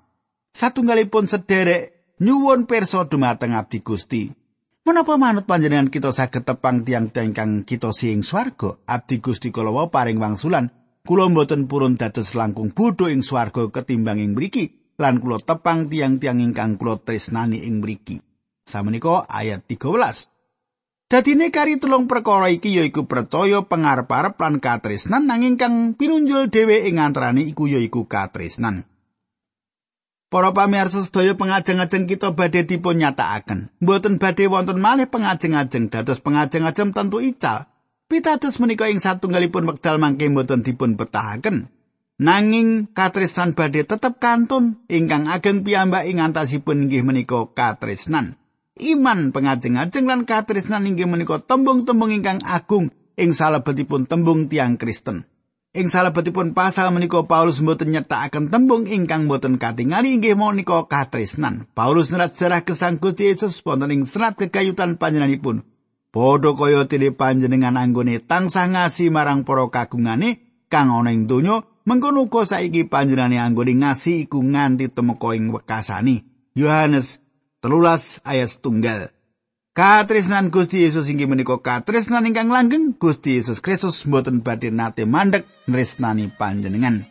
Satunggalipun 0.52 1.32
sederek 1.32 2.12
nyuwun 2.20 2.68
pirsa 2.68 3.08
dumateng 3.08 3.56
abdi 3.56 3.80
Gusti. 3.80 4.43
Menapa 4.84 5.16
manut 5.16 5.48
panjenengan 5.48 5.88
kita 5.88 6.12
saged 6.12 6.44
tepang 6.44 6.84
tiang-tiang 6.84 7.32
kang 7.32 7.64
kita 7.64 7.88
sing 7.88 8.20
swarga? 8.20 8.76
Abdi 8.84 9.16
Gusti 9.16 9.48
kula 9.48 9.72
paring 9.88 10.20
wangsulan, 10.20 10.68
kula 11.00 11.32
mboten 11.32 11.64
purun 11.64 11.96
dados 11.96 12.36
langkung 12.36 12.68
bodho 12.68 13.08
ing 13.08 13.24
swarga 13.24 13.72
ketimbang 13.72 14.20
ing 14.20 14.36
mriki 14.36 14.92
lan 15.00 15.24
kula 15.24 15.40
tepang 15.40 15.88
tiang-tiang 15.88 16.44
ingkang 16.44 16.76
kula 16.76 17.00
tresnani 17.00 17.64
ing 17.64 17.80
mriki. 17.80 18.20
Samenika 18.68 19.24
ayat 19.24 19.64
13. 19.64 21.08
Dadine 21.08 21.48
kari 21.48 21.80
tulung 21.80 22.04
perkara 22.04 22.52
iki 22.52 22.76
yaiku 22.76 23.08
percaya 23.08 23.64
pangarep-arep 23.64 24.36
lan 24.36 24.60
katresnan 24.60 25.24
nanging 25.24 25.56
kang 25.56 25.96
pinunjul 25.96 26.52
dhewe 26.52 26.84
ing 26.84 27.00
antarané 27.00 27.40
iku 27.48 27.72
yaiku 27.72 28.04
katresnan. 28.04 28.84
Para 30.34 30.50
pamirsa 30.50 30.98
sedaya 31.06 31.38
pengajeng-ajeng 31.38 32.10
kita 32.10 32.34
badhe 32.34 32.66
dipun 32.66 32.98
nyatakaken. 32.98 33.70
Mboten 33.78 34.18
badhe 34.18 34.50
wonten 34.50 34.82
malih 34.82 35.06
pengajeng-ajeng 35.06 35.94
dados 35.94 36.18
pengajeng-ajeng 36.18 36.90
tentu 36.90 37.22
ical. 37.22 37.70
Pitados 38.10 38.58
menika 38.58 38.90
ing 38.90 38.98
satunggalipun 38.98 39.62
wekdal 39.62 40.02
mangke 40.02 40.26
mboten 40.26 40.66
dipun 40.66 40.98
betahaken. 40.98 41.70
Nanging 42.18 42.90
katresnan 42.90 43.54
badhe 43.54 43.86
tetep 43.86 44.18
kantun 44.18 44.82
ingkang 44.90 45.30
ageng 45.30 45.62
piyambak 45.62 46.10
ing 46.10 46.18
antasipun 46.18 46.90
inggih 46.90 47.06
menika 47.06 47.54
katresnan. 47.54 48.34
iman 48.74 49.30
pengajeng-ajeng 49.30 50.02
lan 50.02 50.26
katresnan 50.26 50.90
inggih 50.90 51.06
menika 51.06 51.38
tembung-tembung 51.38 52.10
ingkang 52.10 52.42
agung 52.42 52.90
ing 53.14 53.30
salebetipun 53.30 54.10
tembung 54.10 54.50
tiang 54.50 54.82
Kristen. 54.82 55.30
Ing 55.74 55.90
salebetipun 55.90 56.54
pasal 56.54 56.94
menika 56.94 57.26
Paulus 57.26 57.58
mboten 57.58 57.90
nyetakaken 57.90 58.46
tembung 58.46 58.86
ingkang 58.86 59.26
mboten 59.26 59.58
katingali 59.58 60.14
inggih 60.14 60.38
menika 60.38 60.86
katresnan. 60.86 61.66
Paulus 61.74 62.14
nerat 62.14 62.30
sejarah 62.30 62.62
gesang 62.62 63.02
Gusti 63.02 63.26
Yesus 63.26 63.58
wonten 63.66 63.90
ing 63.90 64.06
serat 64.06 64.38
kekayutan 64.38 65.02
panjenenganipun. 65.02 65.66
Padha 66.14 66.54
kaya 66.54 66.86
tile 66.86 67.10
panjenengan 67.10 67.74
anggone 67.74 68.22
tansah 68.22 68.70
ngasi 68.70 69.10
marang 69.10 69.42
para 69.42 69.66
kagungane 69.66 70.62
kang 70.70 70.94
ana 70.94 71.10
ing 71.10 71.26
donya, 71.26 71.66
mengkono 71.82 72.30
uga 72.30 72.46
saiki 72.46 72.86
panjenengane 72.86 73.42
anggone 73.42 73.74
ngasi 73.74 74.30
iku 74.30 74.46
nganti 74.46 74.94
temeka 74.94 75.34
ing 75.34 75.50
wekasani. 75.50 76.22
Yohanes 76.54 77.18
telulas 77.58 78.22
ayat 78.22 78.62
tunggal. 78.62 79.13
Katresnan 79.74 80.54
Gusti 80.54 80.86
Yesus 80.86 81.10
inggih 81.10 81.26
menika 81.26 81.58
katresnan 81.58 82.30
ingkang 82.30 82.46
langgeng 82.46 82.94
Gusti 82.94 83.42
Yesus 83.42 83.58
Kristus 83.58 84.06
mboten 84.06 84.38
badhe 84.38 84.70
nate 84.70 85.02
mandek 85.02 85.50
nresnani 85.66 86.30
panjenengan. 86.30 87.02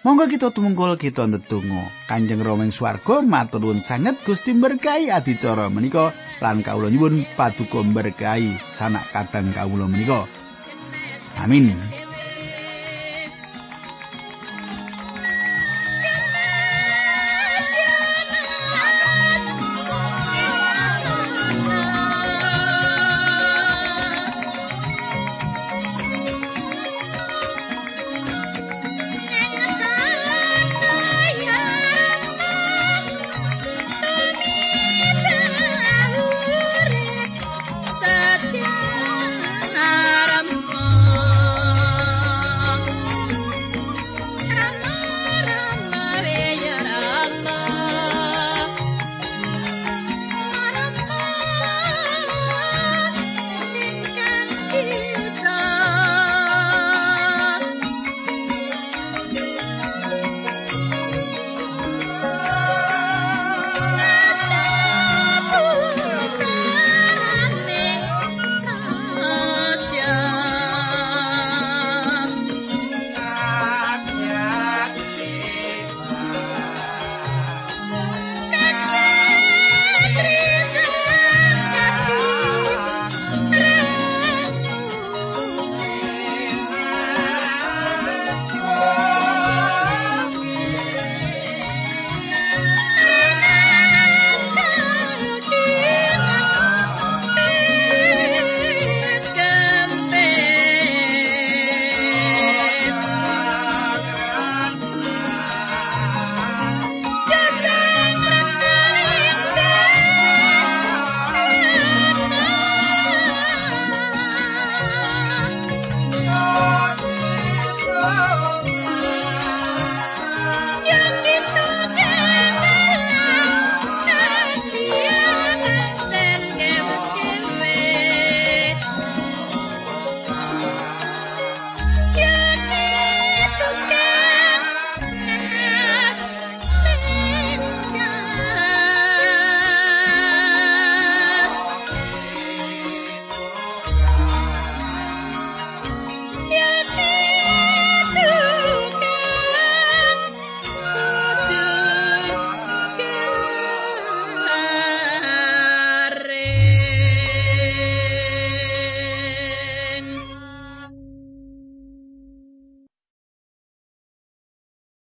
Monggo 0.00 0.24
kita 0.24 0.48
tumungkul 0.48 0.96
kita 0.96 1.28
ndedonga. 1.28 1.92
Kanjeng 2.08 2.40
Rama 2.40 2.64
ing 2.64 2.72
swarga 2.72 3.20
matur 3.20 3.60
nuwun 3.60 3.84
sanget 3.84 4.16
Gusti 4.24 4.56
berkahi 4.56 5.12
adicara 5.12 5.68
menika 5.68 6.16
lan 6.40 6.64
kawula 6.64 6.88
nyuwun 6.88 7.28
paduka 7.36 7.84
berkahi 7.84 8.56
sanak 8.72 9.04
kadang 9.12 9.52
kawula 9.52 9.84
menika. 9.84 10.24
Amin. 11.36 11.68